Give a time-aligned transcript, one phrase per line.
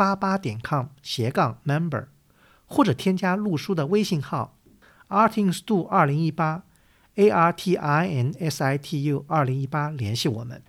[0.00, 2.06] 八八点 com 斜杠 member，
[2.64, 4.56] 或者添加陆叔的微信号
[5.10, 6.62] artinstu 二零一八
[7.16, 10.62] a r t i n s i t u 二零一八联系我们。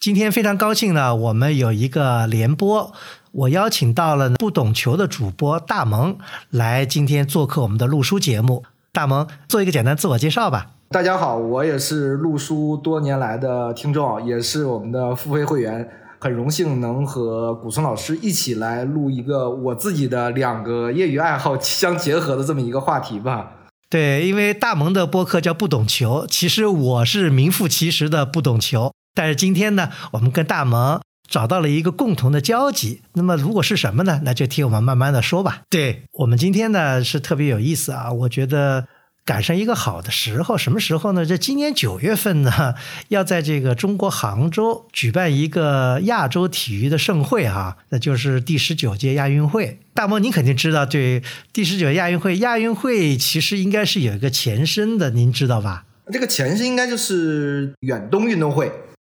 [0.00, 2.92] 今天非常高兴呢，我们有一个联播，
[3.30, 6.18] 我邀请到了不懂球的主播大萌
[6.50, 8.64] 来今天做客我们的录书节目。
[8.90, 10.72] 大萌做一个简单自我介绍吧。
[10.88, 15.88] 大家好，我也是陆叔多年来的听众，也是我们的付费会员。
[16.24, 23.52] 很荣幸能和古村老师一起来录一个我自己的两个业余爱好相结合的这么一个话题吧。
[23.90, 28.94] 对，因为大萌的播客叫不懂球，其实我是名副其实的不懂球。
[29.14, 33.02] 但是今天呢，我们跟大萌找到了一个共同的交集。
[33.12, 34.22] 那么如果是什么呢？
[34.24, 35.64] 那就听我们慢慢的说吧。
[35.68, 38.86] 对我们今天呢是特别有意思啊，我觉得。
[39.24, 41.24] 赶上一个好的时候，什么时候呢？
[41.24, 42.74] 这今年九月份呢，
[43.08, 49.78] 要在这个中国杭州举办一个亚洲体育的盛会哈，那就是第十九届亚运会。
[49.94, 51.22] 大梦，您肯定知道，对
[51.54, 55.86] 第十九亚运会，亚运会其实应该是有一个前身的，您知道吧？
[56.12, 58.70] 这个前身应该就是远东运动会，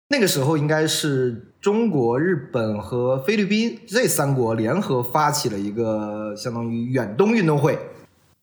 [0.09, 7.79] 那个时候应该是中国、日本和菲律宾这三国联合发起了一个相当于远东运动会。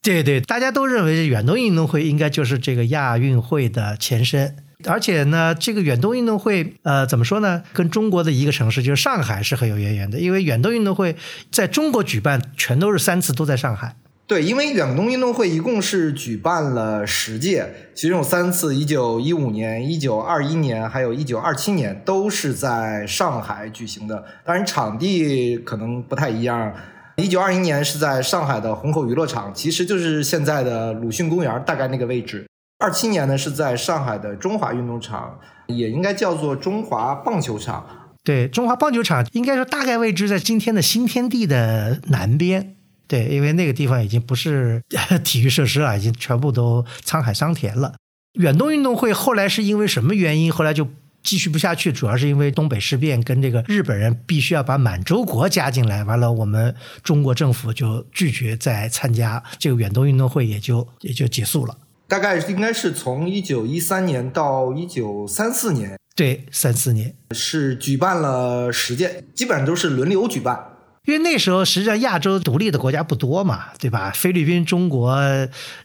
[0.02, 4.56] 对对，大家都认为远东运动会应该就是这个亚运会的前身，
[4.86, 7.62] 而且呢，这个远东运动会，呃，怎么说呢？
[7.74, 11.16] 跟中国的一个城市就是上海是很有渊源的，因为远东运动会
[11.52, 13.94] 在中国举办，全都是三次都在上海。
[14.26, 24.24] 对，因为远东运动会一共是举办了十届，其中有三次，一九一五年、一九二一年，还有一九二七年，都是在上海举行的。
[24.46, 26.72] 当然，场地可能不太一样。
[27.20, 32.46] 一九二一年是在上海的虹口娱乐场，其实就是现在的鲁迅公园，大概那个位置。
[32.78, 37.86] 二七年呢是在上海的中华运动场，也应该叫做中华棒球场。
[38.24, 42.76] 对，中华棒球场应该说大概位置在今天的新天地的南边。
[43.06, 44.82] 对，因为那个地方已经不是
[45.22, 47.94] 体育设施了，已经全部都沧海桑田了。
[48.34, 50.52] 远东运动会后来是因为什么原因？
[50.52, 50.88] 后来就。
[51.22, 61.76] 继续不下去，主要是因为东北事变跟这个日本人必须要把满洲国加进来，完了我们中国政府就拒绝再参加这个远东运动会，也就也就结束了。
[62.08, 70.58] 大概应该是从一九一三年到一九三四年，对，三四年是举办了十届，基本上都是轮流举办。
[71.06, 74.12] 因为那时候实际上亚洲独立的国家不多嘛，对吧？
[74.14, 75.18] 菲律宾、中国、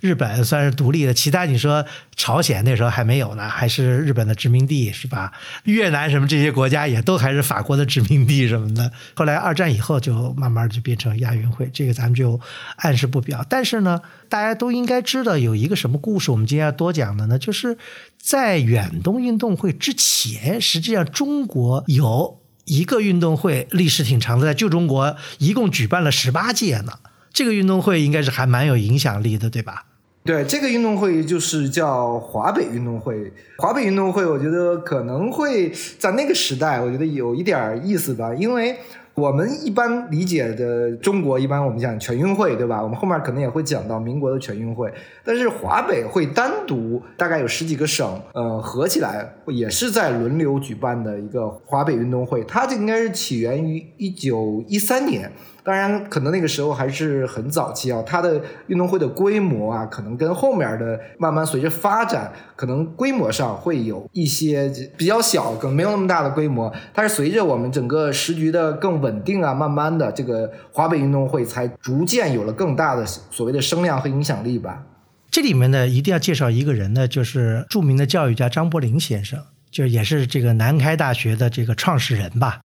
[0.01, 1.85] 日本算是独立的，其他你说
[2.17, 5.31] 朝鲜那时候还没有呢，还是日本的殖民地，是吧？
[5.63, 8.91] 越南什么这些国家也都还是法国的殖民地什么的。
[9.15, 12.39] 后来二战以后就慢慢就变成亚运会，这个咱们就
[12.75, 13.43] 暗示不表。
[13.49, 17.77] 但是呢，大家都应该知道有一个什么故事，我们今天要多讲的呢，就是
[18.19, 22.41] 在远东运动会之前，实际上中国有。
[22.65, 26.93] 一个运动会历史挺长的，在旧中国一共举办了十八届呢。
[27.31, 29.85] 这个运动会应该是还蛮有影响力的，对吧？
[30.23, 33.31] 对，这个运动会就是叫华北运动会。
[33.57, 38.75] 华北运动会，我觉得可能会在那个时代，我觉得有一点意思吧，因为。
[39.15, 42.83] 我们一般理解的中国，一般我们讲全运会，对吧？
[42.83, 44.93] 我们后面可能也会讲到民国的全运会。
[45.23, 52.43] 但是华北会单独大概有十几个省，呃，合起来也是在轮流举办的一个华北运动会。
[52.43, 55.31] 它这应该是起源于一九一三年。
[55.65, 66.71] 当然，可能那个时候还是很早期啊，它的运动会的规模啊，可能跟后面的慢慢随着发展，可能规模上会有一些比较小，可能没有那么大的规模。
[66.93, 74.83] 但是随着我们整个时局的更稳定啊，慢慢的这个华北运动会才逐渐有了更大的所谓的声量和影响力吧。
[75.31, 79.39] 这里面呢，一定要介绍一个人呢，就是著名的教育家张伯苓先生，
[79.71, 82.61] 就也是这个南开大学的这个创始人吧。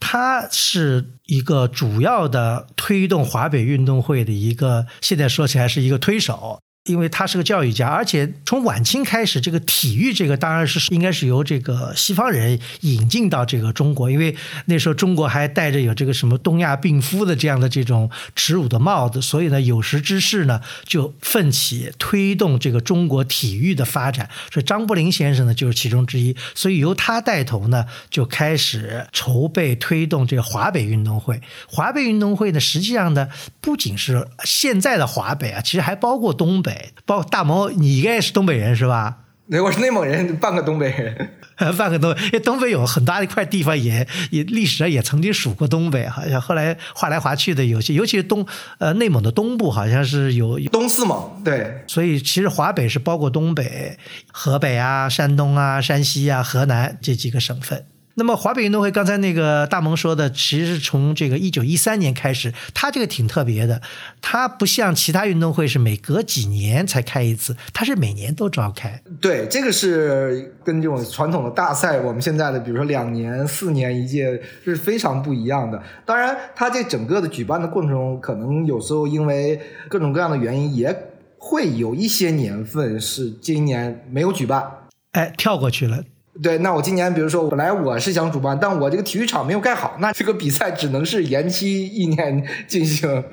[0.00, 6.60] 他是一个主要的推动华北运动会的一个，现在说起来是一个推手。
[6.84, 14.36] 因为他是个教育家，而且从晚清开始，这个体育这个当然是应该是由这个西方人引进到这个中国，因为
[14.66, 24.28] 那时候中国还戴着有这个什么东亚病夫的这样的这种耻辱的帽子，所以呢，有识之士呢就奋起推动这个中国体育的发展。
[24.52, 31.40] 所以张伯苓先生呢就是其中之一，所以由他带头呢就开始筹备推动这个华北运动会。
[31.66, 33.26] 华北运动会呢，实际上呢
[33.62, 36.73] 不仅是现在的华北啊，其实还包括东北。
[37.06, 39.18] 包括大毛，你应该也是东北人是吧？
[39.50, 41.30] 对，我是内蒙人，半个东北人，
[41.76, 42.10] 半个东。
[42.12, 48.46] 因为东北有很大一块地方，也也历史上也曾经属过东北，好像后来划来划去的有些，尤其是东
[48.78, 51.42] 呃内蒙的东部，好像是有东四蒙。
[51.44, 53.98] 对，所以其实华北是包括东北、
[54.32, 57.84] 河北啊、山东啊、山西啊、河南这几个省份。
[58.16, 63.82] 那么华北运动会，刚才那个大萌说的，其实是从这个一九一三年开始，它这个挺特别的，
[64.20, 69.02] 它不像其他运动会是每隔几年才开一次，它是每年都召开。
[69.20, 75.82] 对，这个是跟这种传统的大赛，我们现在的比如说两年、四年一届是非常不一样的。
[76.04, 80.96] 当然，它这整个的举办的过程中，可能有时候因为各种各样的原因，也
[81.36, 84.64] 会有一些年份是今年没有举办，
[85.12, 86.04] 哎，跳过去了。
[86.42, 93.24] 对，那我今年比如说，本来我是想主办，但我这个体育场没有盖好，那这个比赛只能是延期一年进行。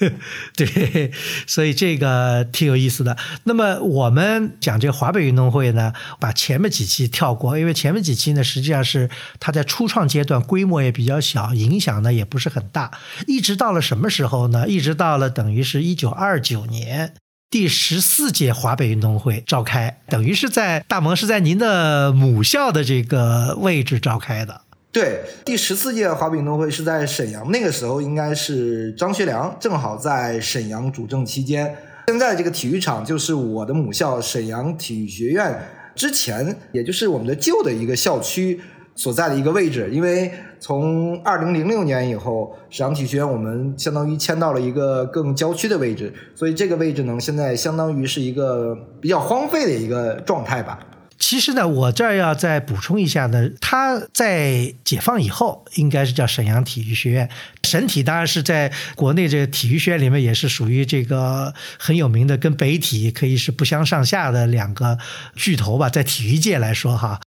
[0.56, 1.10] 对，
[1.46, 3.16] 所以这个挺有意思的。
[3.44, 12.90] 那么我们讲这个华北运动会呢，把前面几期跳过，因为前面几期呢，实际上是它在初创阶段，规模也比较小，影响呢也不是很大。
[13.26, 14.68] 一直到了什么时候呢？
[14.68, 17.14] 一直到了等于是一九二九年。
[17.50, 24.60] 第十四届华北运动会召开，等于是在大蒙是在您的母校的这个位置召开的。
[24.92, 31.76] 对，第十四届华北运动会是在沈阳，那个时候应该是张学良正好在沈阳主政期间。
[32.06, 35.60] 现在这个体育场就是我的母校沈阳体育学院
[35.96, 38.60] 之前，也就是我们的旧的一个校区。
[39.00, 50.78] 所在的一个位置，因为从二零零六年以后，沈阳体育学院我们相当于迁到了一个更郊区的位置，所以这个位置呢，现在相当于是一个比较荒废的一个状态吧。
[51.18, 57.30] 其实呢，我这儿要再补充一下呢，它在解放以后应该是叫沈阳体育学院，
[57.62, 64.98] 沈体当然是在国内这个体育学院里面也是属于这个很有名的，跟北体可以是不相上下的两个
[65.34, 67.18] 巨头吧，在体育界来说哈。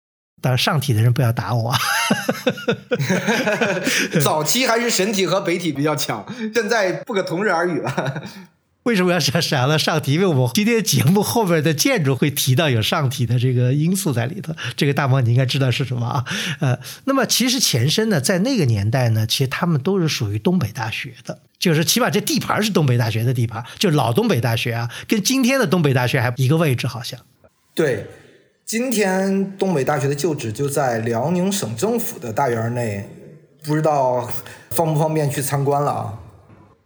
[0.44, 1.74] 当然，上体的人不要打我。
[4.22, 8.22] 早期还是神体和北体比较强，现在不可同日而语了。
[8.84, 10.12] 为什么要想想到上体？
[10.12, 14.54] 因为我们今天节目后面的建筑会提到有上体的这个因素在里头。
[14.76, 16.26] 这个大毛你应该知道是什么啊？
[16.60, 27.18] 呃，那么其实前身呢，在那个年代呢，其实他们都是属于东北大学的，就是起码这地盘是东北大学的地盘，就老东北大学啊，跟今天的东北大学还一个位置，好像。
[27.74, 28.06] 对。
[28.66, 33.08] 今天东北大学的旧址就在辽宁省政府的大院内，
[33.64, 34.28] 不知道
[34.72, 36.14] 方不方便去参观了啊？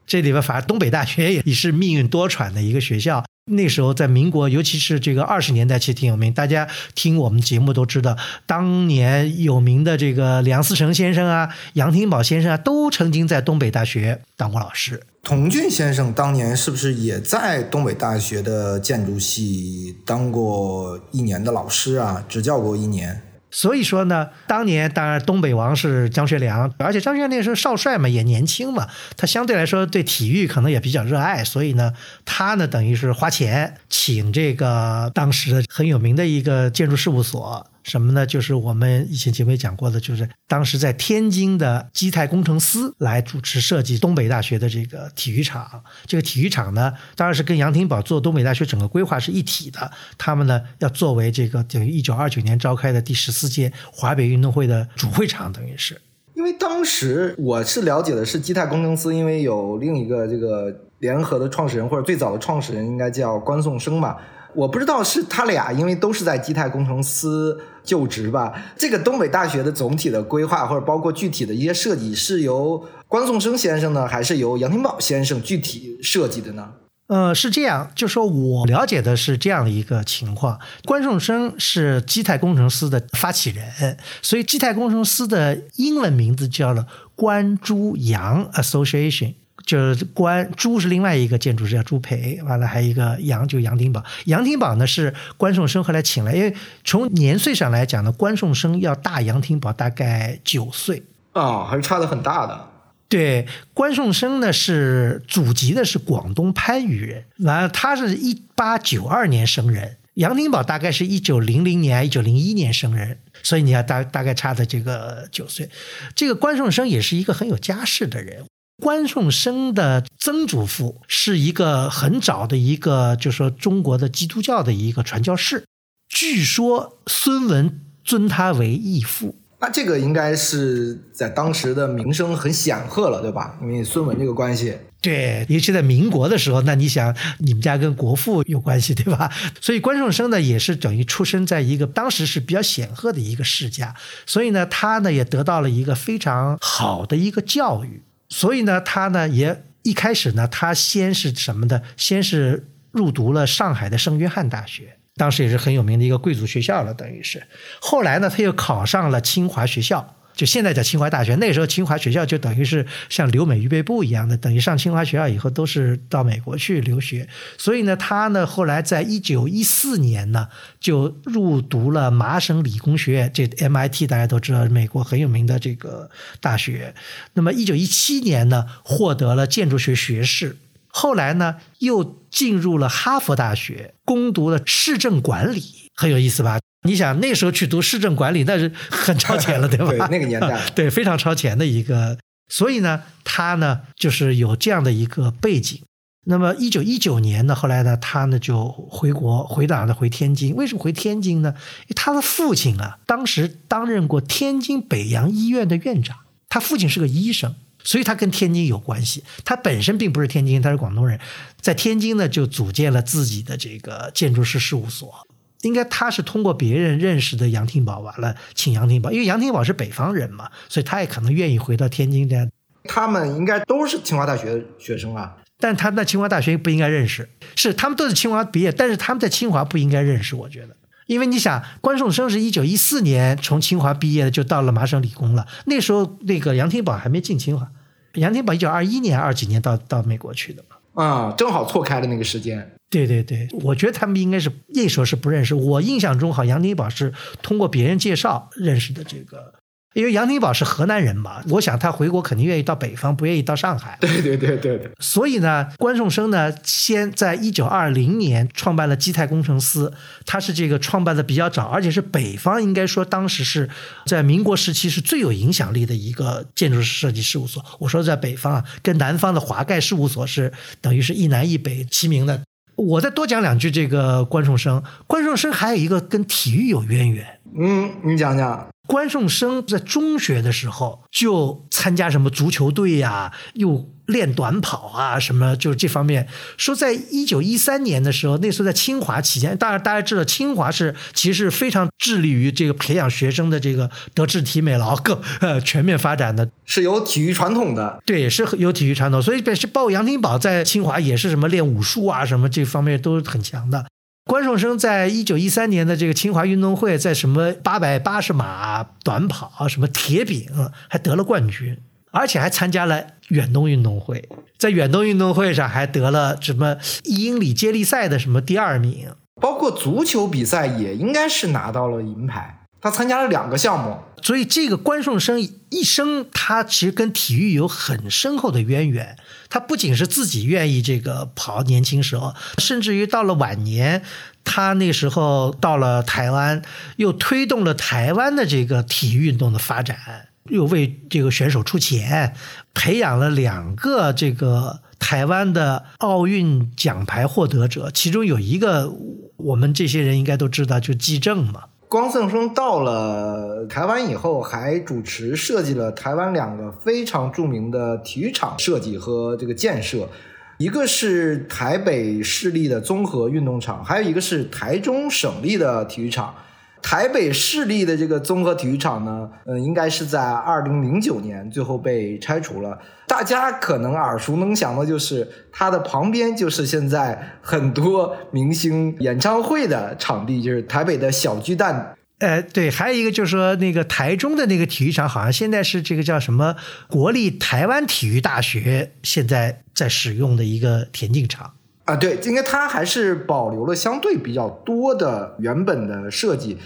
[0.06, 3.24] 这里边反正东北大学也是命运多舛的一个学校。
[3.50, 6.34] 那时候在民国，尤其是这个二十年代，其实挺有名。
[6.34, 15.04] 大家听我们节目都知道，当年有名的这个梁思成先生啊、杨廷宝先生啊，都曾经在东北大学当过老师。
[15.28, 22.24] 童俊先生当年是不是也在东北大学的建筑系当过一年的老师啊？
[22.30, 23.22] 执教过一年。
[23.52, 28.88] 所以说呢，当年当然东北王是张学良，而且张学良那时候少帅嘛，也年轻嘛，
[29.18, 31.92] 他相对来说对体育可能也比较热爱，所以呢，
[32.24, 37.68] 他呢等于是花钱请这个当时的很有名的一个建筑事务所。
[37.88, 38.26] 什么呢？
[38.26, 45.82] 就是我们以前节目也讲过的，就是当时在天津的基泰工程师来主持设计东北大学的这个体育场。
[46.06, 49.90] 这个体育场呢，当然是跟杨廷宝做东北大学整个规划是一体的。
[50.18, 56.02] 他们呢，要作为这个等于一九二九年召开的第十四届华北运动会的主会场，等于是。
[56.34, 64.18] 因为当时我是了解的是基泰工程师，因为有另一个这个联合的创始人或者最早的创始人应该叫关颂声嘛。
[64.56, 68.54] 我不知道是他俩，因为都是在基泰工程司就职吧。
[68.78, 76.74] 这个东北大学的总体的规划，或者包括具体的一些设计，是由关颂声先生呢，还是由杨廷宝先生具体设计的呢？
[77.08, 89.36] 呃，是这样，就说我了解的是这样的一个情况：关颂声是基泰工程师的发起人，所以基泰工程师的英文名字叫了关朱杨 Association。
[89.68, 96.56] 就是关朱是另外一个建筑师叫朱培，完了还有一个杨就杨廷宝，杨廷宝呢是关颂声后来请来，因为
[96.86, 102.70] 从年岁上来讲呢，关颂声要大杨廷宝大概九岁啊，还是差的很大的。
[103.10, 115.70] 对，关颂生呢是祖籍的是广东番禺人，完了他是一八九二年生人，杨廷宝大概是一九零零年、一九零一年生人，所以你要大大概差的这个九岁。
[116.16, 118.46] 这个关颂生也是一个很有家世的人。
[118.82, 125.66] 关颂生的曾祖父是一个很早的一个，就说中国的基督教的一个传教士，
[126.08, 129.36] 据说孙文尊他为义父。
[129.60, 133.58] 那这个应该是在当时的名声很显赫了，对吧？
[133.64, 134.78] 因为孙文这个关系。
[135.02, 139.32] 对，尤其在民国的时候，那你想，你们家跟国父有关系，对吧？
[139.60, 143.96] 所以关颂生呢，也是等于出生在一个当时是比较显赫的一个世家，
[144.28, 148.04] 所以呢，他呢也得到了一个非常好的一个教育。
[148.30, 151.84] 所以呢，他呢也一开始呢，他先是什么的？
[151.96, 157.42] 先是入读了上海的圣约翰大学，当时也是很有名的一个贵族学校了，等于是。
[157.80, 160.17] 后来呢，他又考上了清华学校。
[160.38, 167.28] 就现在叫清华大学，那时候清华学校就等于是像留美预备部一样的，等于上清华学校以后都是到美国去留学。
[167.58, 170.48] 所以呢，他呢后来在一九一四年呢
[170.80, 176.94] 就入读了麻省理工学院，这 MIT 大家都知道，美国很有名的这个大学。
[177.34, 180.56] 那么一九一七年呢获得了建筑学学士，
[180.88, 186.60] 后来呢又进入了哈佛大学攻读了市政管理，很有意思吧？
[186.84, 189.90] 你想那时候去读市政管理，那是很超前了， 对吧？
[189.90, 192.18] 对，那个年代， 对，非常超前的一个。
[192.50, 195.82] 所以呢，他呢就是有这样的一个背景。
[196.30, 199.94] 那么，一九一九年呢，后来呢，他呢就回国，回哪呢？
[199.94, 200.54] 回天津。
[200.56, 201.56] 为什么回天津呢？
[201.96, 206.18] 他的父亲啊，当时担任过天津北洋医院的院长，
[206.50, 209.24] 他父亲是个医生，所以他跟天津有关系。
[209.46, 211.20] 他本身并不是天津，他是广东人，
[211.62, 215.27] 在天津呢就组建了自己的这个建筑师事务所。
[215.68, 222.50] 应该他是通过别人认识的杨廷宝，完了请杨廷宝，因为杨廷宝是北方人嘛，所以他也可能愿意回到天津这样。
[222.86, 237.68] 他们应该都是清华大学学生啊，但他在清华大学不应该认识，是他们都是清华毕业，但是他们在清华不应该认识，我觉得，因为你想，关颂生是一九一四年从清华毕业的，就到了麻省理工了，那时候那个杨廷宝还没进清华，
[238.14, 242.72] 杨廷宝一九二一年二几年到到美国去的嘛，啊，正好错开了那个时间。
[242.90, 245.54] 对对对，我觉得他们应该是那时候是不认识。
[245.54, 249.54] 我印象中，好杨廷宝是通过别人介绍认识的这个。
[249.94, 253.98] 因为杨廷宝是河南人嘛，我想他回国肯定愿意到北方，不愿意到上海。
[254.02, 254.92] 对对对对对。
[255.00, 259.92] 所以呢，关颂生呢，先在一九二零年创办了基泰工程司，
[260.24, 263.68] 他是这个创办的比较早，而且是北方应该说当时是
[264.06, 267.66] 在民国时期是最有影响力的一个建筑设计事务所。
[267.80, 272.44] 我说在北方啊，跟南方的华盖事务所是等于是一南一北齐名的。
[272.78, 277.26] 我再多讲两句，这个关颂生，关颂生还有一个跟体育有渊源。
[277.60, 278.68] 嗯，你讲讲。
[278.88, 283.90] 关颂生在中学的时候就参加什么足球队呀，又。
[284.08, 286.26] 练短跑啊，什么就是这方面。
[286.56, 298.02] 说在一九一三年的时候，那时候在清华期间，当然大家知道，清华是其实非常致力于这个培养学生的这个德智体美劳各呃全面发展的，是有体育传统的。
[298.06, 303.86] 对，是有体育传统，所以是包括杨廷宝在清华也是什么练武术啊，什么这方面都很强的。
[304.28, 310.46] 关颂生在一九一三年的这个清华运动会，在什么八百八十码短跑、什么铁饼，
[310.90, 311.78] 还得了冠军。
[312.10, 322.66] 而且还参加了远东运动会，在远东运动会上还得了什么一英里接力赛的什么第二名，包括足球比赛也应该是拿到了银牌。
[322.82, 329.18] 他参加了两个项目，所以这个关颂生一生他其实跟体育有很深厚的渊源。
[329.50, 334.04] 他不仅是自己愿意这个跑，年轻时候，甚至于到了晚年，
[334.44, 336.62] 他那时候到了台湾，
[336.98, 340.28] 又推动了台湾的这个体育运动的发展。
[340.50, 342.34] 又为这个选手出钱，
[342.74, 348.94] 培养了两个这个台湾的奥运奖牌获得者，其中有一个
[349.36, 351.64] 我们这些人应该都知道，就季正嘛。
[351.90, 360.10] 光胜生到了台湾以后，还主持设计了台湾两个非常著名的体育场设计和这个建设，
[360.58, 366.36] 一个是台北市立的综合运动场，还有一个是台中省立的体育场。
[366.82, 372.78] 台北市立的这个综合体育场呢，嗯，应该是在二零零九年最后被拆除了。
[373.08, 381.96] 大家可能耳熟能详的就是它的旁边就是现在很多明星演唱会的场地，就是台北的小巨蛋。
[382.20, 386.56] 呃，对，还有一个就是说那个台中的那个体育场，好像现在是这个叫什么
[386.88, 391.54] 国立台湾体育大学现在在使用的一个田径场。
[391.88, 396.58] 啊，对，应该它还是保留了相对比较多的原本的设计。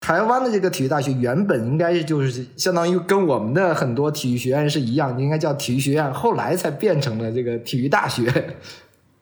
[0.00, 8.24] 台湾的这个体育大学原本应该就是相当于跟我们的很多体育学院是一样，应该叫体育学院，后来才变成了这个体育大学。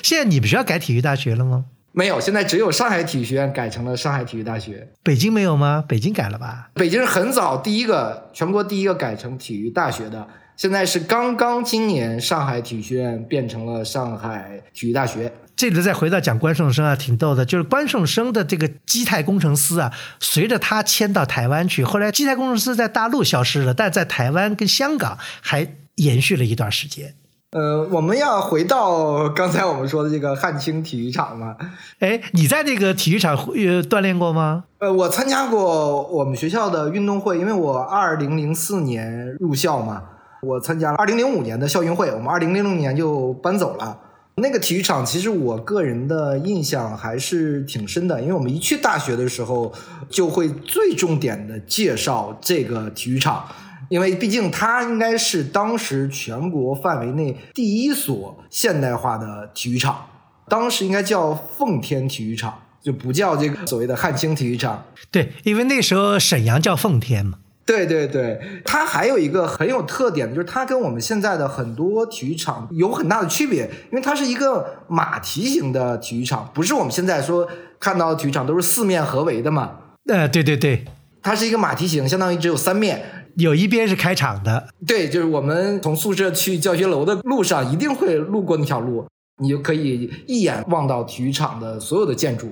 [0.02, 1.64] 现在你们学校改体育大学了吗？
[1.92, 4.92] 没有，现在只有上海体育学院改成了上海体育大学。
[5.02, 5.82] 北京没有吗？
[5.88, 6.68] 北京改了吧？
[6.74, 10.28] 北京是很早第一个，全国第一个改成体育大学的。
[10.56, 15.30] 现在是刚刚今年上海体育学院变成了上海体育大学。
[15.54, 27.14] 这里再回到讲关胜生啊，挺逗的，就是关胜生的这个基泰工程师啊，随着他迁到台湾去，后来基泰工程师在大陆消失了，但在台湾跟香港还延续了一段时间。
[27.52, 31.56] 呃，我们要回到刚才我们说的这个汉青体育场嘛？
[32.00, 34.64] 哎，你在那个体育场呃锻炼过吗？
[34.78, 40.02] 呃，我参加过我们学校的运动会，因为我二零零四年入校嘛，
[40.46, 43.98] 我参加了二零零五年的校运会，我们二零零六年就搬走了。
[44.36, 49.72] 那个体育场其实我个人的印象还是挺深的，因为我们一去大学的时候
[50.10, 53.44] 就会最重点的介绍这个体育场。
[53.88, 60.04] 因为毕竟它应该是当时全国范围内第一所现代化的体育场，
[60.48, 64.84] 当时应该叫奉天体育场，就不叫这个所谓的汉青体育场。
[65.10, 67.38] 对，因为那时候沈阳叫奉天嘛。
[67.66, 77.48] 对对对，它还有一个很有特点的，就是它跟我们现在的很多体育场有很大的区别，因为它是一个马蹄形的体育场，不是我们现在说
[77.80, 79.72] 看到的体育场都是四面合围的嘛。
[80.06, 80.84] 呃，对对对，
[81.20, 83.04] 它是一个马蹄形，相当于只有三面。
[83.36, 89.04] 有一边是开场的，对，就是我们从宿舍去教学楼的路上，一定会路过那条路，
[89.42, 92.50] 你就可以一眼望到体育场的所有的建筑。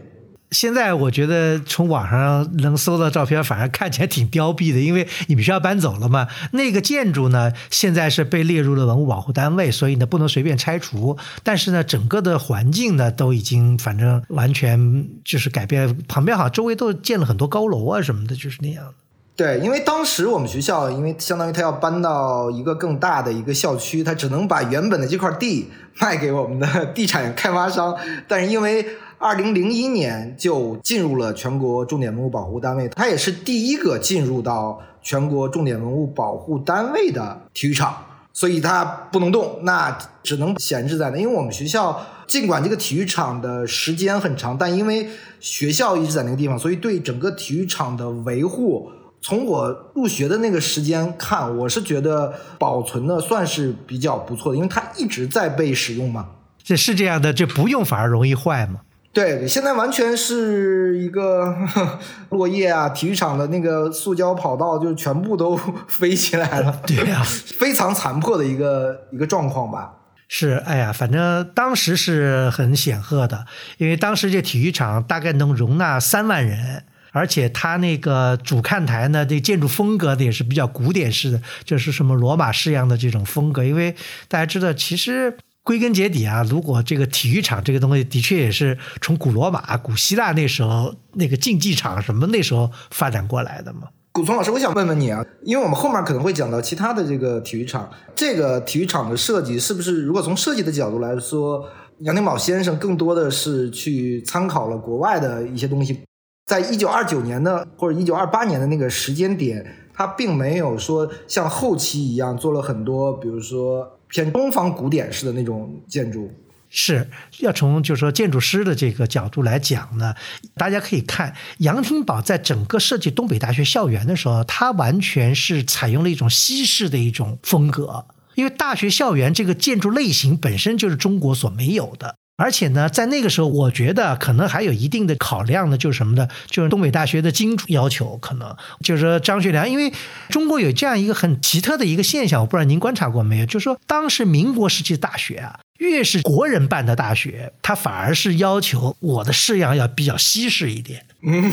[0.54, 6.28] 现在我觉得从网上能搜到照片，反而看起来挺凋敝的，因为你们学校搬走了嘛。
[6.52, 11.18] 那个建筑呢，现在是被列入了文物保护单位，所以呢不能随便拆除。
[11.42, 18.94] 但是呢，整个的环境呢都已经反正完全就是改变，旁边好像周围都建了很多高楼啊什么的，就是那样。
[19.36, 25.68] 对，因为当时我们学校，因为相当于他要搬到一个更大的一个校区，他只能把原本的这块地
[25.98, 27.96] 卖给我们的地产开发商。
[28.28, 28.86] 但是因为
[29.24, 38.04] 二零零一年就进入了全国重点文物保护单位，它也是第一个进入到全国重点文物保护单位的体育场，
[38.34, 41.16] 所以它不能动，那只能闲置在那。
[41.16, 45.08] 因为我们学校尽管这个体育场的时间很长，但因为
[45.40, 48.92] 学校一直在那个地方，所以对整个体育场的维护。
[49.22, 56.28] 从我入学的那个时间看，我是觉得保存的算是比较不错的，因为它一直在被使用嘛。
[56.62, 58.80] 这是这样的，这不用反而容易坏吗？
[59.14, 61.54] 对，现在完全是一个
[62.30, 66.80] 落叶啊，体育场的那个塑胶跑道就全部都 飞起来了。
[66.84, 67.22] 对呀，
[67.56, 69.92] 非常残破的一个一个状况吧。
[70.26, 73.46] 是，哎呀，反正当时是很显赫的，
[73.78, 76.84] 因为当时这体育场大概能容纳三万人。
[77.16, 83.62] 而且它那个主看台呢，这建筑风格的也是比较古典式的，就是什么罗马式样的这种风格。
[83.62, 83.94] 因为
[84.26, 85.32] 大家知道，其实
[85.64, 93.88] 归根结底啊，如果这个体育场这个东西的确也是从古罗马、古希腊那时候那个竞技场什么那时候发展过来的嘛。
[94.12, 101.66] 古松老师，我想问问你啊，因为我们后面可能会讲到其他的这个体育场，这个体育场的设计是不是，如果从设计的角度来说，
[102.00, 105.98] 杨廷宝先生更多的是去参考了国外的一些东西？
[106.44, 116.30] 在一九二九年的或者一九二八年的那个时间点，他并没有说像后期一样做了很多，比如说偏东方古典式的那种建筑。
[116.70, 117.08] 是
[117.40, 120.14] 要从就是说建筑师的这个角度来讲呢，
[120.54, 132.16] 大家可以看杨廷宝在整个设计东北大学校园的时候，他完全是采用了一种西式的一种风格，因为大学校园这个建筑类型本身就是中国所没有的。
[132.36, 136.26] 而且呢，在那个时候，我觉得可能还有一定的考量呢，就是什么呢？
[136.46, 139.92] 就是东北大学的金主要求，可能就是说张学良，因为
[140.30, 143.46] 中国有这样一个很奇特的一个现象，我不知道您观察过没有？
[143.46, 151.06] 就是说，当时民国时期的大学啊，越是国人办的大学，他反而是要求我的式样要比较西式一点。
[151.22, 151.52] 嗯，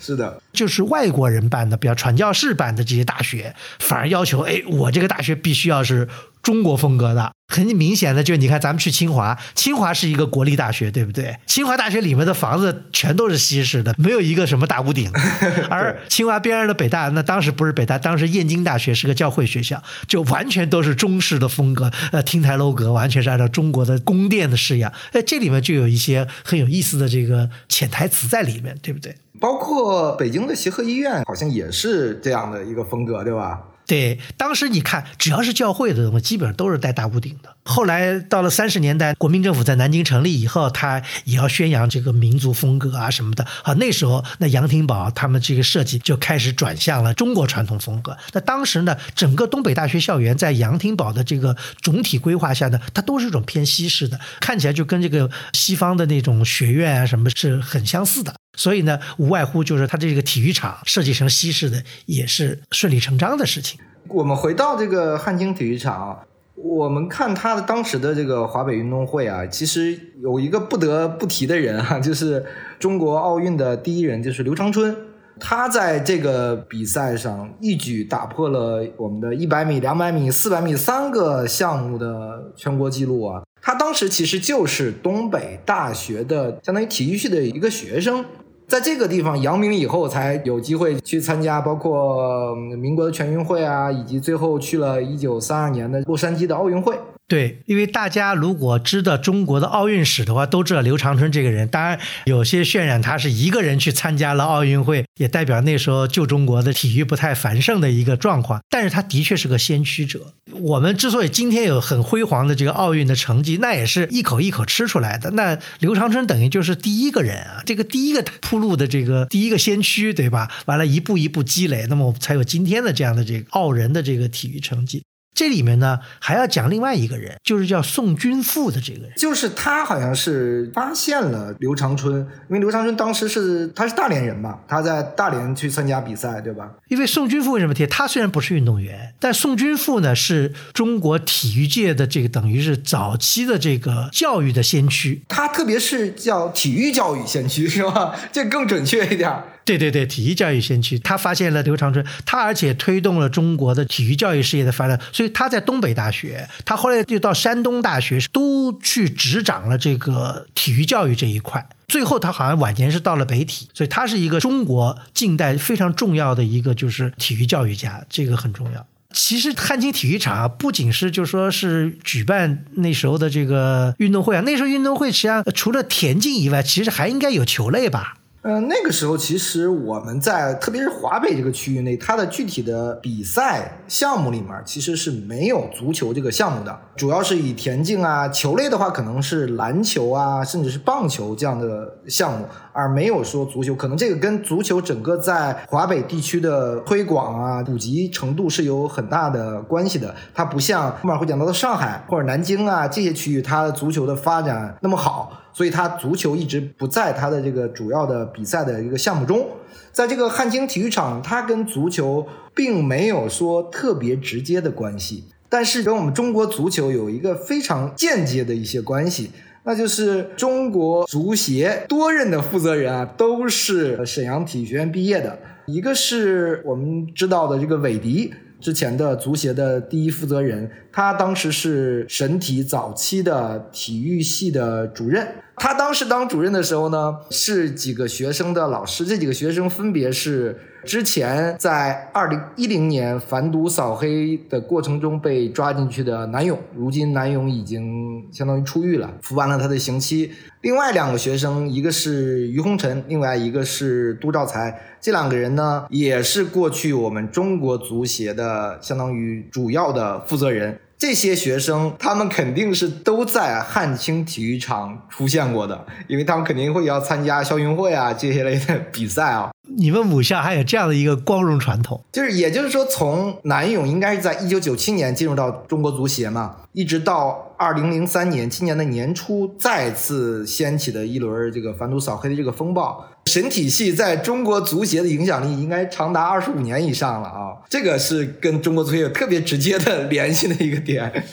[0.00, 6.08] 是的，就是外国人办的，比较传教士办的这些大学，反而要求，哎，我这个大学必须要是。
[6.42, 11.36] 中国风格的，很明显的就是，你看咱们去清华，清华是一个国立大学，对不对？
[11.46, 15.10] 清华大学里面的房子全都是西式的，没有一个什么大屋顶。
[15.68, 24.92] 而清华边上的北大，那当时不是北大，当时燕京大学是个教会学校，就完全都是中式的风格，呃，亭台楼阁完全是按照中国的宫殿的式样。
[25.12, 29.16] 哎，这里面就有一些很有意思的这个潜台词在里面，对不对？
[29.40, 33.58] 包括北京的协和医院，好像也是这样的一个风格，对吧？
[33.90, 37.56] 对，当时你看，只要是教会的东西，基本上都是带大屋顶的。
[37.64, 43.44] 后来到了三十年代，国民政府在南京成立以后，他也要宣扬这个民族风格啊什么的。
[43.64, 48.16] 好，那时候那杨廷宝他们这个设计就开始转向了中国传统风格。
[48.32, 58.32] 那当时呢，整个东北大学校园在杨廷宝的这个总体规划下呢，它都是一种偏西式的，看起来就跟这个西方的那种学院啊什么是很相似的。
[58.60, 63.80] 所以呢，无外乎就是它这个体育场设计成西式的，也是顺理成章的事情。
[64.08, 66.18] 我们回到这个汉京体育场，
[66.56, 72.44] 我们看他的当时的这个华北运动会啊，其实有一个不得不提的人啊， 就是
[72.78, 74.94] 中国奥运的第一人，就是刘长春。
[75.42, 83.42] 他在这个比赛上一举打破了我们的一百米、两百米、四百米三个项目的全国纪录啊！
[83.62, 88.22] 他当时其实就是东北大学的相当于体育系的一个学生。
[88.70, 96.96] 在这个地方扬名以后，才有机会去参加包括民国的全运会啊，以及最后去了一九三二年的洛杉矶的奥运会。
[97.26, 101.66] 对，因为大家如果知道中国的奥运史的话，都知道刘长春这个人。
[101.66, 108.60] 当然，有些渲染他是一个人去参加了奥运会，也代表那时候旧中国的体育不太繁盛的一个状况。
[108.68, 110.34] 但是他的确是个先驱者。
[110.60, 115.30] 我们之所以今天有很辉煌的这个奥运的成绩，那也是一口一口吃出来的。
[115.32, 120.50] 那刘长春等于就是第一个人啊，这个第一个铺路的这个第一个先驱，对吧？
[120.66, 125.02] 完了，一步一步积累，那么我们才有今天的这样的这个傲人的这个体育成绩。
[125.34, 132.14] 这里面呢，还要讲另外一个人，就是叫宋君富的这个人，就是他好像是发现了刘长春，
[132.48, 136.68] 因为刘长春当时是他是大连人嘛，他在大连去参加比赛，对吧？
[136.88, 137.86] 因为宋君富为什么提？
[137.86, 148.14] 他虽然不是运动员，但宋君富呢是中国体育界的这个等于是早期的这个教育的先驱，他特别是叫体育教育先驱，是吧？
[148.32, 149.32] 这更准确一点。
[149.70, 161.64] 对对对，体育教育先驱，他发现了刘长春，他而且推动了中国的体育教育事业的发展，所以他在东北大学，他后来又到山东大学，都去执掌了这个体育教育这一块。
[161.86, 168.84] 最后他好像晚年是到了北体，所以他是一个中国近代非常重要的一个就是体育教育家，这个很重要。
[169.12, 178.18] 其实汉津体育场啊，不仅是就说是举办那时候的这个运动会啊，那时候运动会实际上除了田径以外，其实还应该有球类吧。
[178.42, 193.74] 嗯，那个时候其实我们在特别是华北这个区域内，它的具体的比赛项目里面其实是没有足球这个项目的，主要是以田径啊、球类的话可能是篮球啊，甚至是棒球这样的项目，而没有说足球。
[193.74, 200.14] 可能这个跟足球整个在华北地区的推广啊、普及程度是有很大的关系的。
[200.34, 205.32] 它不像后面会讲到的上海或者南京啊这些区域，它的足球的发展那么好。
[205.52, 209.48] 所以，它足球一直不在它的这个主要的比赛的一个项目中。
[209.90, 219.32] 在这个汉京体育场，它跟足球并没有说特别直接的关系，但是跟我们中国足球有一个非常间接的一些关系，
[219.64, 225.38] 那就是中国足协多任的负责人啊，都是沈阳体育学院毕业的。
[225.66, 228.32] 一个是我们知道的这个韦迪。
[228.60, 235.26] 之前的足协的第一负责人，他当时是沈体早期的体育系的主任。
[235.56, 239.06] 他当时当主任的时候呢，是几个学生的老师。
[239.06, 250.30] 这几个学生分别是之前在二零一零年反毒扫黑的过程中被抓进去的南勇，如今南勇已经相当于出狱了，服完了他的刑期。
[250.62, 254.78] 另外两个学生，一个是于洪臣，另外一个是杜兆才。
[255.00, 260.78] 这两个人呢，也是过去我们中国足协的相当于主要的负责人。
[261.00, 269.50] 这些学生，他们肯定是都在汉青体育场出现过的，因为他们肯定会要参加校运会啊这些类的比赛啊。
[269.78, 283.06] 你们母校还有这样的一个光荣传统，就是，也就是说，从南勇应该是在一九九七年进入到中国足协嘛，一直到二零零三年，今年的年初再次掀起的一轮这个反赌扫黑的这个风暴。
[283.30, 287.54] 神体系在中国足协的影响力应该长达二十五年以上了啊！
[287.68, 291.24] 这个是跟中国足协有特别直接的联系的一个点。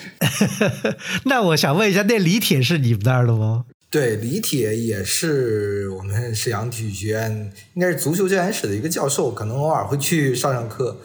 [1.26, 3.66] 那我想问一下，那李铁是你们那儿的吗？
[3.90, 10.98] 对，李铁也是我们沈阳体育学院，应该是足球教研室的一个教授，可能偶尔会去上上课。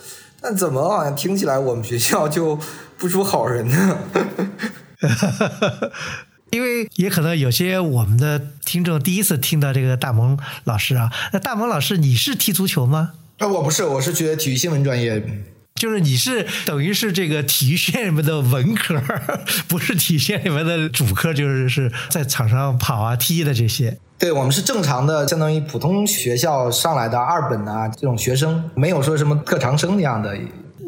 [0.43, 2.59] 但怎么好像听起来我们学校就
[2.99, 3.99] 不出好人呢？
[6.53, 13.13] 因为也可能有些我们的听众第一次听到这个大萌老师啊，那大萌老师你是踢足球吗？
[13.39, 15.23] 啊，我不是，我是学体育新闻专业，
[15.75, 19.03] 就是你是等于是这个体育学院里面的文科，
[19.67, 23.97] 不是体育学院里面的主科，就是是在场上跑啊踢的这些。
[24.19, 30.39] 对我们是正常的，相当于普通学校上来的二本啊这种学生，没有说什么特长生那样的。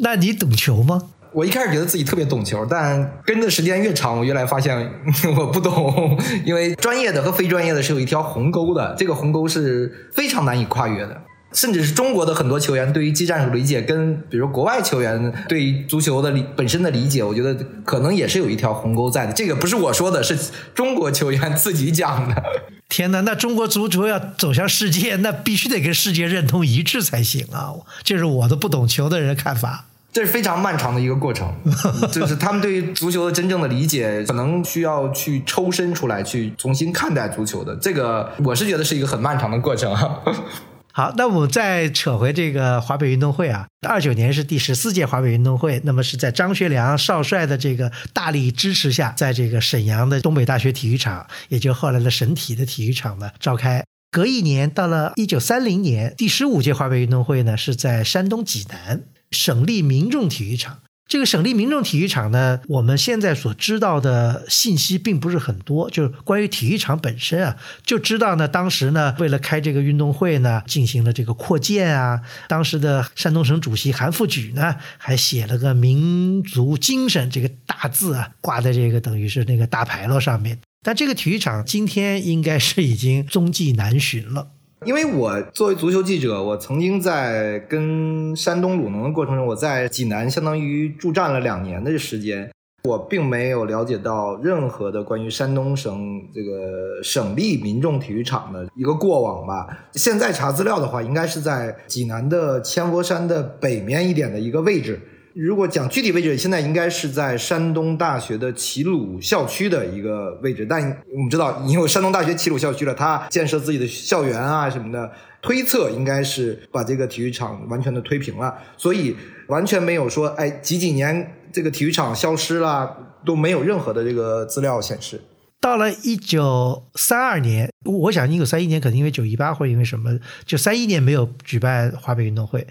[0.00, 1.02] 那你懂球吗？
[1.34, 4.90] 我一开始觉得自己特别懂球，但跟的时间越长，我越来发现
[5.36, 6.16] 我不懂，
[6.46, 11.22] 因为专业的和非专业的是有一条鸿沟的，这个鸿沟是非常难以跨越的。
[11.52, 19.32] 甚至是中国的很多球员对于技战术理解，跟比如国外球员对于足球的理本身的理解，我觉得可能也是有一条鸿沟在的。
[19.32, 20.36] 这个不是我说的，是
[20.74, 22.42] 中国球员自己讲的。
[22.90, 27.70] 天哪，那中国足球要走向世界，那必须得跟世界认同一致才行啊！
[28.02, 29.84] 这是我的不懂球的人看法。
[30.14, 31.52] 这是非常漫长的一个过程，
[32.12, 37.74] 就是他们对于足球的真正的理解，可能需要去抽身出来，去重新看待足球的。
[37.76, 39.92] 这个我是觉得是一个很漫长的过程。
[40.96, 53.84] 好，那我们再扯回这个华北运动会啊，二九年是第十四届华北运动会，那么是在张学良少帅的这个大力支持下，在这个沈阳的东北大学体育场，也就后来的沈体的体育场呢召开。
[54.12, 59.02] 隔一年，到了一九三零年，第十五届华北运动会呢是在山东济南
[59.34, 60.78] 省立民众体育场。
[61.06, 72.22] 这个省立民众体育场呢，我们现在所知道的信息并不是很多，就是关于体育场本身啊，就知道呢，当时呢，为了开这个运动会呢，进行了这个扩建啊。
[72.48, 80.58] 当时的山东省主席韩复榘呢，还写了个“民族精神”这个大字啊，挂在这个等于是那个大牌楼上面。
[80.82, 84.48] 但这个体育场今天应该是已经踪迹难寻了。
[84.84, 92.50] 因为我作为足球记者，我曾经在跟山东鲁能的过程中，我在济南相当于驻站了两年的时间，
[92.84, 99.66] 我并没有了解到任何的关于山东省这个省立民众体育场的一个过往吧。
[99.92, 105.00] 现在查资料的话，应该是在济南的千佛山的北面一点的一个位置。
[105.34, 110.64] 如果讲具体位置，现在应该是在山东大学的齐鲁校区的一个位置。
[110.64, 110.80] 但
[111.12, 115.10] 我们知道，因为山东大学齐鲁校区了，它建设自己的校园啊什么的，
[115.42, 118.54] 推测应该是把这个体育场完全的推平了。
[118.76, 119.16] 所以
[119.48, 125.20] 完全没有说，哎，几几年这个体育场消失了，都没有任何的这个资料显示。
[125.60, 132.64] 到了一九三二年，我想一九三一年可能因为九一八或者因为什么，就三一年没有举办华北运动会。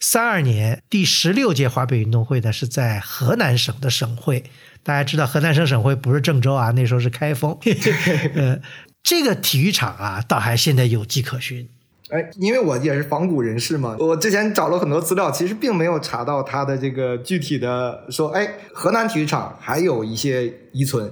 [0.00, 4.44] 三二年第十六届华北运动会呢，是在河南省的省会。
[4.82, 7.58] 大家知道，河南省省会不是郑州啊，那时候是开封。
[8.34, 8.60] 呃，
[9.02, 11.68] 这个体育场啊，倒还现在有迹可循。
[12.10, 21.10] 哎，因为我也是仿古人士嘛，我之前找了很多资料，其实并没有查到它的这个具体的说，哎，河南体育场还有一些遗存。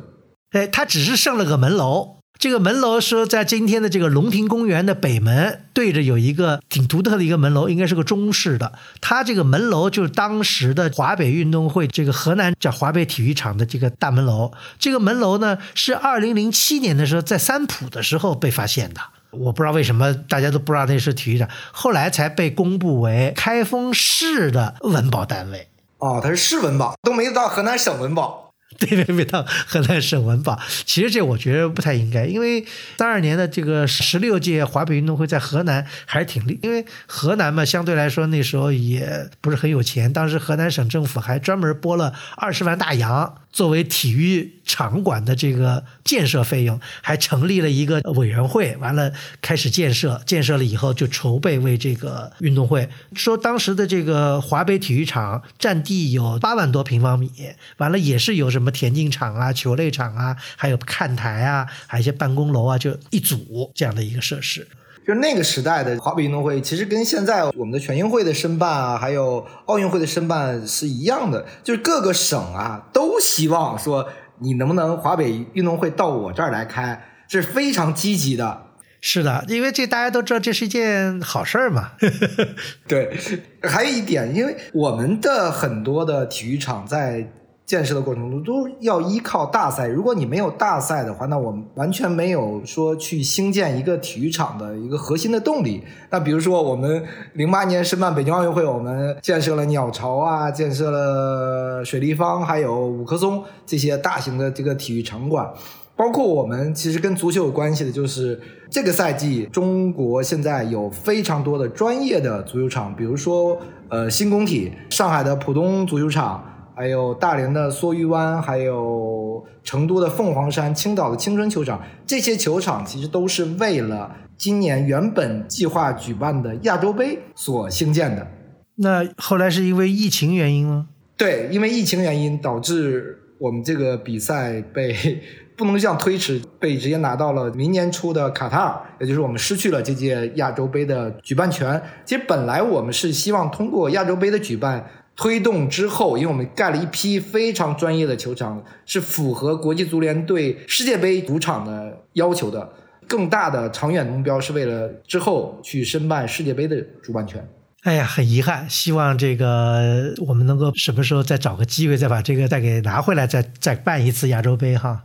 [0.51, 2.19] 哎，它只是剩了个门楼。
[2.43, 8.73] 这个门楼说，在今天的这个龙庭公园的北门对着有一个挺独特的一个门楼，应该是个中式的。
[9.01, 14.51] 它这个门楼就是当时的华北运动会这个河南叫华北体育场的这个大门楼。
[14.77, 19.01] 这个门楼呢，是二零零七年的时候在三浦的时候被发现的。
[19.31, 25.69] 我不知道为什么大家都不知道那是体育场，后来才被公布为开封市的文保单位。
[25.99, 28.42] 哦，它是市文保，都没到河南省文保。
[28.91, 32.65] 那边，没到河南省文保，其实这我觉得不太应该，因为
[32.99, 43.42] 三二年的这个十六届华北运动会在河南还是挺厉，因为河南嘛相对来说那时候也不是很有钱，当时河南省政府还专门拨了二十万大洋。
[43.53, 49.13] 作为体育场馆的这个建设费用，还成立了一个委员会，完了
[49.43, 52.89] 开始建设，建设了以后就筹备为这个运动会。
[53.15, 57.31] 说当时的这个华北体育场占地有八万多平方米，
[57.77, 64.67] 完了也是有什么田径场啊、球类场啊，还有看台啊，还有一些办公楼啊，就一组这样的一个设施。
[65.07, 78.63] 就那个时代的华北运动会，其实跟现在我们的全运会的申办啊，还有奥运会的申办是一样的，就是各个省啊都希望说，你能不能华北运动会到我这儿来开，是非常积极的。
[79.01, 81.91] 是的，因为这大家都知道，这是一件好事儿嘛。
[82.87, 83.17] 对，
[83.63, 87.33] 还有一点，因为我们的很多的体育场在。
[87.65, 95.83] 建设的过程中都要依靠大赛，如果你没有大赛的话，那我们完全没有说去兴建一个体育场的一个核心的动力。
[96.11, 97.03] 那比如说，我们
[97.35, 105.49] 零八年申办北京奥运会，我们建设了鸟巢啊，建设了水立方，还有五棵松这些大型的这个体育场馆。
[105.95, 113.57] 包括我们其实跟足球有关系的，就是这个赛季中国现在有非常多的专业的足球场，比如说
[113.89, 116.45] 呃新工体、上海的浦东足球场。
[116.83, 128.27] 还有大连的梭鱼湾，还有成都的凤凰山、青岛的青春球场，这些球场其实都是为了今年原本计划举办的亚洲杯所兴建的。
[128.75, 130.89] 那后来是因为疫情原因吗？
[131.17, 135.23] 对，因为疫情原因导致我们这个比赛被
[135.57, 141.81] 不能这样推迟，被直接拿到了明年初的卡塔尔，也就是我们失去了这届亚洲杯的举办权。
[142.05, 144.85] 其实本来我们是希望通过亚洲杯的举办。
[145.17, 152.73] 推动之后，因为我们盖了一批非常专业的球场，是符合国际足联对世界杯主场的要求的。
[153.09, 157.47] 更大的长远目标是为了之后去申办世界杯的主办权。
[157.83, 165.03] 哎呀，很遗憾，希望这个我们能够什么时候再找个机会，再把这个再给拿回来，再再办一次亚洲杯哈。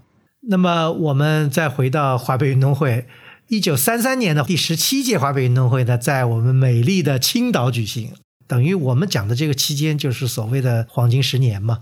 [0.47, 3.07] 那么我们再回到华北运动会，
[3.49, 8.13] 一九三三年的第十七届华北运动会呢，在我们美丽的青岛举行。
[8.47, 11.81] 等于我们讲的这个期间，就是所谓的黄金十年嘛。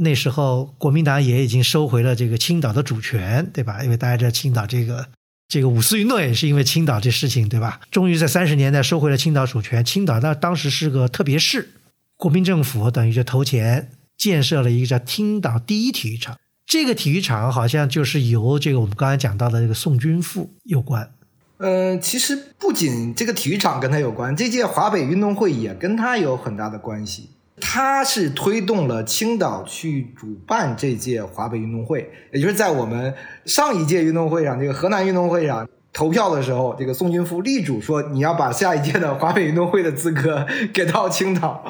[0.00, 3.82] 那时候国民党也已经收回了这个青岛的主权，对吧？
[3.82, 5.08] 因为大家知道青岛这个
[5.48, 7.80] 这个五四运动也是因为青岛这事情，对吧？
[7.90, 9.84] 终于在三十年代收回了青岛主权。
[9.84, 11.70] 青岛那当时是个特别市，
[12.16, 16.38] 国民政府等于就投钱建设了一个叫青岛第一体育场。
[16.64, 21.10] 这个体育场好像就是由这个我们刚才讲到的这个宋军富有关。
[21.58, 27.30] 嗯，其实不仅这个体育场跟他有关，这届华北运动会也跟他有很大的关系。
[27.60, 33.12] 他是推动了青岛去主办这届华北运动会，也就是在我们
[33.44, 41.64] 上一届运动会上，这个河南运动会上投票的时候，这个宋军富力主说你要把下一届的华北运动会的资格 给到青岛。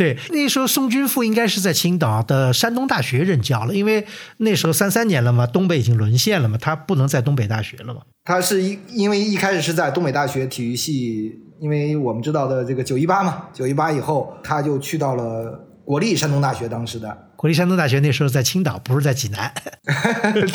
[0.00, 4.06] 对，那时候宋君富应该是在青岛的山东大学任教了，因为
[4.38, 8.00] 那时候三三年了嘛，东北已经沦陷了嘛，他不能在东北大学了嘛。
[8.24, 19.52] 他是一因为一开始是在东北大学体育系，因为我们知道的这个九一八嘛，九一八以后他就去到了国立山东大学，当时的国立山东大学那时候在青岛，不是在济南。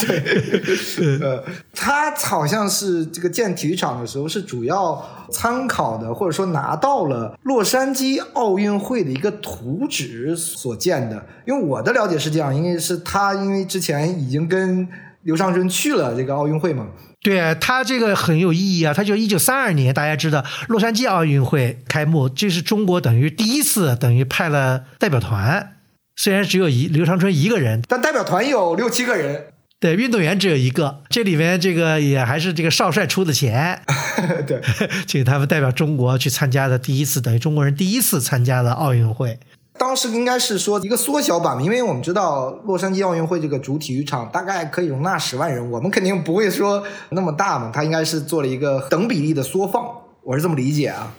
[0.08, 1.43] 对， 呃，
[1.74, 5.06] 他好像是这个建体育场的时候是主要。
[5.32, 14.88] 参考的或者说拿到了洛杉矶奥运会的一个图纸所建的，因为我的了解是这样，因为是他因为之前已经跟
[15.26, 16.88] 刘长春去了这个奥运会嘛。
[17.22, 25.78] 对他这个很有意义啊，他就一九三二年，大家知道洛杉矶奥运会开幕，这是中国等于第一次等于派了代表团，
[26.16, 29.48] 虽然只有一刘长春一个人，但代表团有六七个人。
[29.80, 33.82] 对，运动员只有一个，这里面这个也还是这个少帅出的钱，
[34.46, 34.62] 对，
[35.08, 39.40] 请他们代表中国去参加的第一次，等于中国人第一次参加的奥运会。
[39.78, 49.86] 当时应该是说一个缩小版，因为我们知道洛杉矶奥运会这个主体育场大概可以容纳十万人，我们肯定不会说那么大嘛，它应该是做了一个等比例的缩放，
[50.24, 51.14] 我是这么理解啊。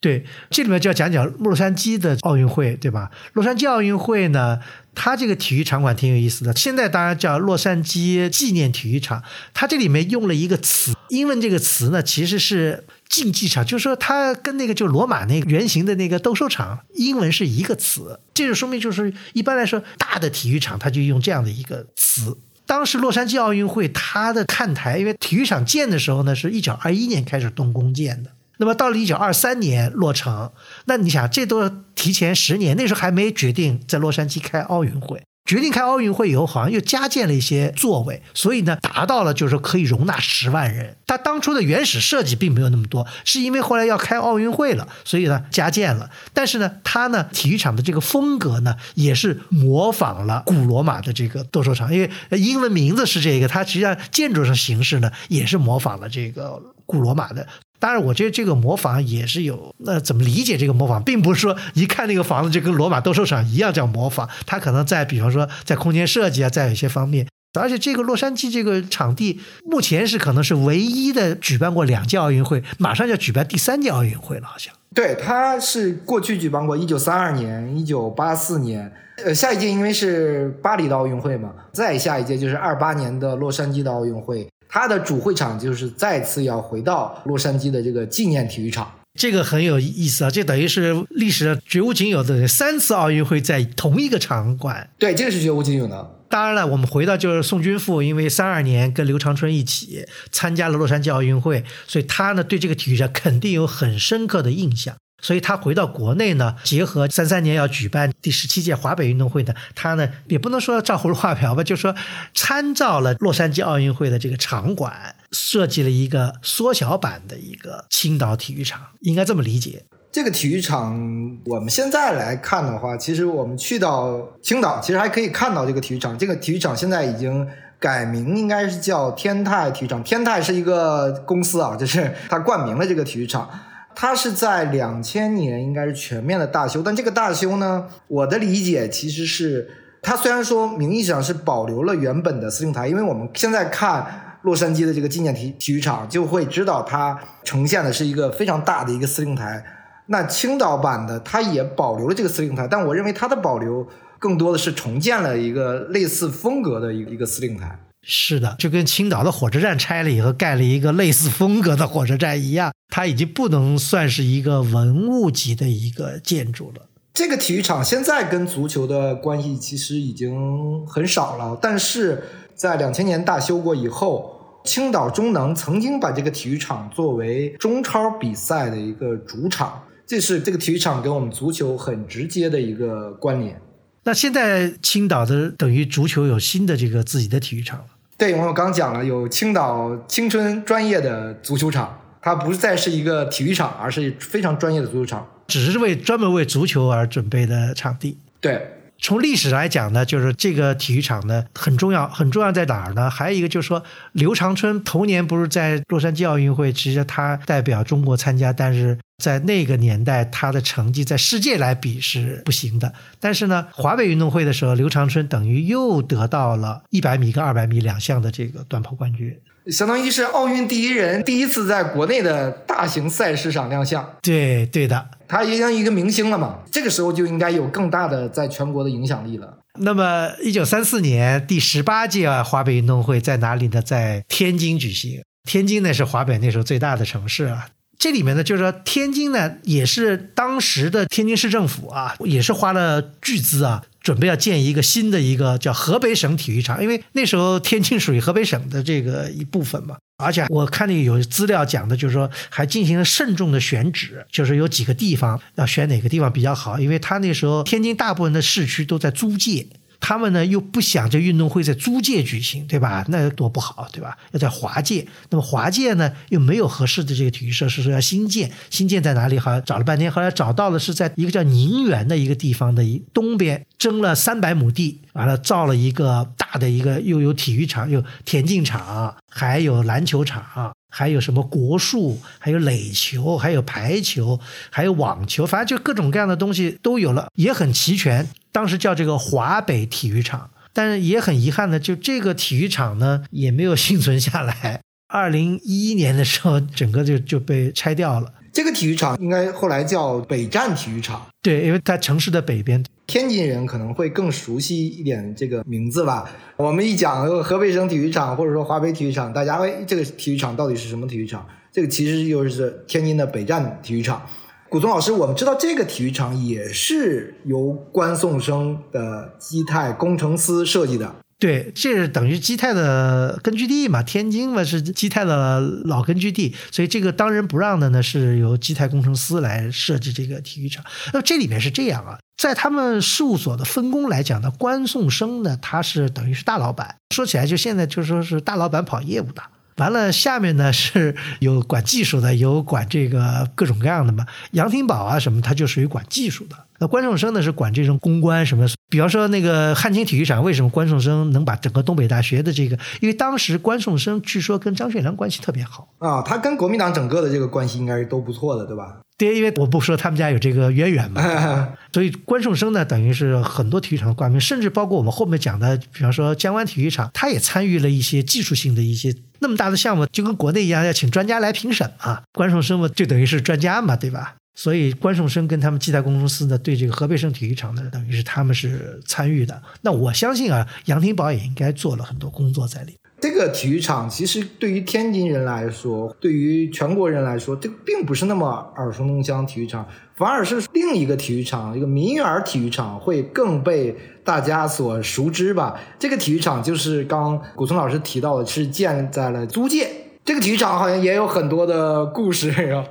[0.00, 3.12] 对，这里面就要讲讲洛杉矶的奥运会，对吧？
[3.34, 4.58] 洛杉矶奥运会呢，
[4.96, 6.52] 它这个体育场馆挺有意思的。
[6.56, 9.22] 现在当然叫洛杉矶纪念体育场，
[9.54, 18.18] 它这里面用了一个词，英文这个词呢其实是竞技场，就是说它跟那个就罗马那个圆形的那个斗兽场，英文是一个词。
[18.32, 22.38] 这就说明就是一般来说大的体育场，它就用这样的一个词。
[22.64, 28.30] 当时洛杉矶奥运会它的看台，因为体育场建的时候呢是一九二一年开始动工建的。
[28.56, 30.50] 那么到了一九二三年落成，
[30.86, 35.22] 那你想这都提前十年，那时候还没决定在洛杉矶开奥运会。
[35.44, 40.96] 决定开奥运会以后，好像又加建了一些座位，所以呢，达到了就是说可以容纳十万人。
[41.06, 46.08] 它当初的原始设计并没有那么多，是因为后来要开奥运会了，所以呢加建了。
[46.32, 57.46] 但是呢，它呢体育场的这个风格呢，也是模仿了古罗马的这个斗兽场，因为英文名字是这个，它实际上建筑上形式呢也是模仿了这个古罗马的。
[57.82, 67.26] 当然，我觉得这个模仿也是有，那怎么理解这个模仿，并不是说一看那个房子就跟罗马斗兽场一样叫模仿，它可能在比方说在空间设计啊，在有些方面，
[67.58, 74.72] 而且这个洛杉矶这个场地目前是可能是唯一的举办过两届奥运会，马上就要举办第三届奥运会了，好像。
[74.94, 78.92] 对，它是过去举办过一九三二年、一九八四年，
[79.24, 84.46] 呃，下一届因为是巴黎的奥运会嘛，再下一届就是二八年的洛杉矶的奥运会。
[84.74, 90.30] 它的主会场就是再次要回到洛杉矶的这个纪念体育场，这个很有意思啊！
[90.30, 94.88] 这等于是历史上绝无仅有的三次奥运会在同一个场馆。
[94.98, 96.18] 对，这个是绝无仅有的。
[96.30, 104.96] 当然了，我们回到就是宋军富，因为三二年跟刘长春一起参加了洛杉矶奥运会，所以他呢对这个体育场肯定有很深刻的印象。
[105.22, 111.94] 所以他回到国内呢，结合三三年要举办第十七届华北运动会的，他呢也不能说照葫芦画瓢吧，就说
[112.34, 119.84] 参照了洛杉矶奥运会的这个场馆，设计了一个缩小版的一个青岛体育场，应该这么理解。
[120.10, 126.18] 这个体育场我们现在来看的话，其实我们去到青岛，其实还可以看到这个体育场。
[126.18, 130.02] 这个体育场现在已经改名，应该是叫天泰体育场。
[130.02, 133.48] 天泰是一个公司啊，就是它冠名了这个体育场。
[133.94, 149.64] 它是在两千年应该是全面的大修，但这个大修呢，我的理解其实是，它虽然说名义上是保留了原本的司令台，因为我们现在看洛杉矶的这个纪念体体育场，就会知道它呈现的是一个非常大的一个司令台。
[150.06, 153.86] 那青岛版的它也保留了这个司令台，但我认为它的保留
[154.18, 157.78] 更多的是重建了一个类似风格的一一个司令台。
[158.04, 166.88] 是的，就跟青岛的火车站拆了以后盖了一个类似风格的火车站一样，它已经不能算是一个文物级的一个建筑了。
[167.14, 172.24] 这个体育场现在跟足球的关系其实已经很少了，但是
[172.54, 183.60] 在两千年大修过以后，青岛中能曾经把这个体育场作为中超比赛的一个主场，这是这个体育场跟我们足球很直接的一个关联。
[184.04, 187.84] 那现在青岛的等于足球有新的这个自己的体育场了。
[188.18, 198.18] 对，我刚讲了，有青岛青春专业的足球场，它不再是一个体育场，而是非常专业的足球场，只是为专门为足球而准备的场地。
[198.40, 198.78] 对。
[199.02, 203.10] 从历史来讲呢，就是这个体育场呢很重要，很重要在哪儿呢？
[203.10, 203.82] 还有一个就是说，
[204.12, 212.94] 刘长春头年不是在洛杉矶奥运会，其实他代表中国参加，但是在那个年代他的成绩在世界来比是不行的。
[213.18, 219.36] 但是呢，华北运动会的时候，刘长春等于又得到了一百米跟二百米两项的这个短跑冠军。
[219.66, 224.16] 相当于是奥运第一人，第一次在国内的大型赛事上亮相。
[224.20, 226.58] 对，对的，他也像一个明星了嘛。
[226.70, 229.58] 这个时候就应该有更大的在全国的影响力了。
[229.78, 233.80] 那么，一九三四年第十八届华北运动会在哪里呢？
[233.80, 235.22] 在天津举行。
[235.48, 237.68] 天津呢是华北那时候最大的城市啊。
[237.98, 243.82] 这里面呢，就是说天津呢也是当时的天津市政府啊，也是花了巨资啊。
[244.02, 249.96] 准备要建一个新的一个叫河北省体育场，因为那时候天津属于河北省的这个一部分嘛。
[250.22, 259.66] 而且我看那有资料讲的，就是说还进行了慎重的选址，就是有几个地方要选哪个地方比较好，因为他那时候天津大部分的市区都在租界。
[260.04, 263.04] 他们呢又不想这运动会在租界举行，对吧？
[263.08, 264.18] 那多不好，对吧？
[264.32, 265.06] 要在华界。
[265.30, 268.50] 那么华界呢又没有合适的这个体育设施，说要新建。
[268.68, 269.38] 新建在哪里？
[269.38, 272.82] 好像找了半天，后来找到了是在一个叫宁远的一个地方的
[273.14, 284.38] 东边，征了三百亩地，完了造了一个大的一个，又有体育场，有田径场，还有篮球场，还有什么国术，还有垒球，还有排球，
[284.68, 288.28] 还有网球，反正就各种各样的东西都有了，也很齐全。
[288.52, 294.82] 当时叫这个华北体育场，但是也很遗憾的，就这个体育场呢也没有幸存下来。
[295.08, 298.34] 二零一一年的时候，整个就就被拆掉了。
[298.52, 302.84] 这个体育场应该后来叫北站体育场，对，因为在城市的北边。
[303.12, 306.30] 天津人可能会更熟悉一点这个名字吧。
[306.56, 311.46] 我们一讲河北省体育场或者说华北体育场，大家哎，这个体育场到底是什么体育场？
[311.70, 314.22] 这个其实就是天津的北站体育场。
[314.70, 321.14] 古松老师，我们知道这个体育场也是由关颂声的基泰工程师设计的。
[321.42, 330.84] 对，这是等于基泰的根据地嘛，天津嘛是基泰的老根据地，所以这个当仁不让的呢是由基泰工程师来设计这个体育场。
[331.12, 339.42] 那这里面是这样啊，在他们事务所的分工来讲呢，关颂声呢他是等于是大老板，说起来就现在就说是大老板跑业务的。
[339.78, 344.24] 完了，下面呢是有管技术的，有管这个各种各样的嘛。
[344.52, 346.56] 杨廷宝啊什么，他就属于管技术的。
[346.82, 348.66] 那关颂声呢是管这种公关什么。
[348.90, 352.76] 比方说那个汉清体育场，为什么关颂声能把整个东北大学的这个？
[353.00, 358.96] 因为当时关颂声据说跟张学良关系特别好啊，他跟国民党整个的这个关系应该是都不错的，对吧？
[359.16, 361.22] 对，因为我不说他们家有这个渊源嘛，
[361.94, 372.22] 所以关颂声呢，等于是很多体育场的冠名，甚至包括我们后面讲的，比方说江湾体育场，他也参与了一些技术性的一些那么大的项目，就跟国内一样，要请专家来评审嘛。
[372.32, 374.34] 关颂声嘛，就等于是专家嘛，对吧？
[374.54, 379.62] 所以关颂声跟他们基泰公司呢，对这个河北省体育场呢，等于是他们是参与的。
[379.80, 382.96] 那我相信啊，杨廷宝也应该做了很多工作在里。
[383.20, 389.46] 这个体育场其实对于天津人来说，对于全国人来说，这并不是那么耳熟能详。
[389.46, 389.86] 体育场
[390.16, 395.80] 反而是另一个体育场，一个民园体育场会更被大家所熟知吧。
[396.00, 399.88] 这个体育场就是刚古松老师提到的，是建在了租界。
[400.24, 402.84] 这个体育场好像也有很多的故事啊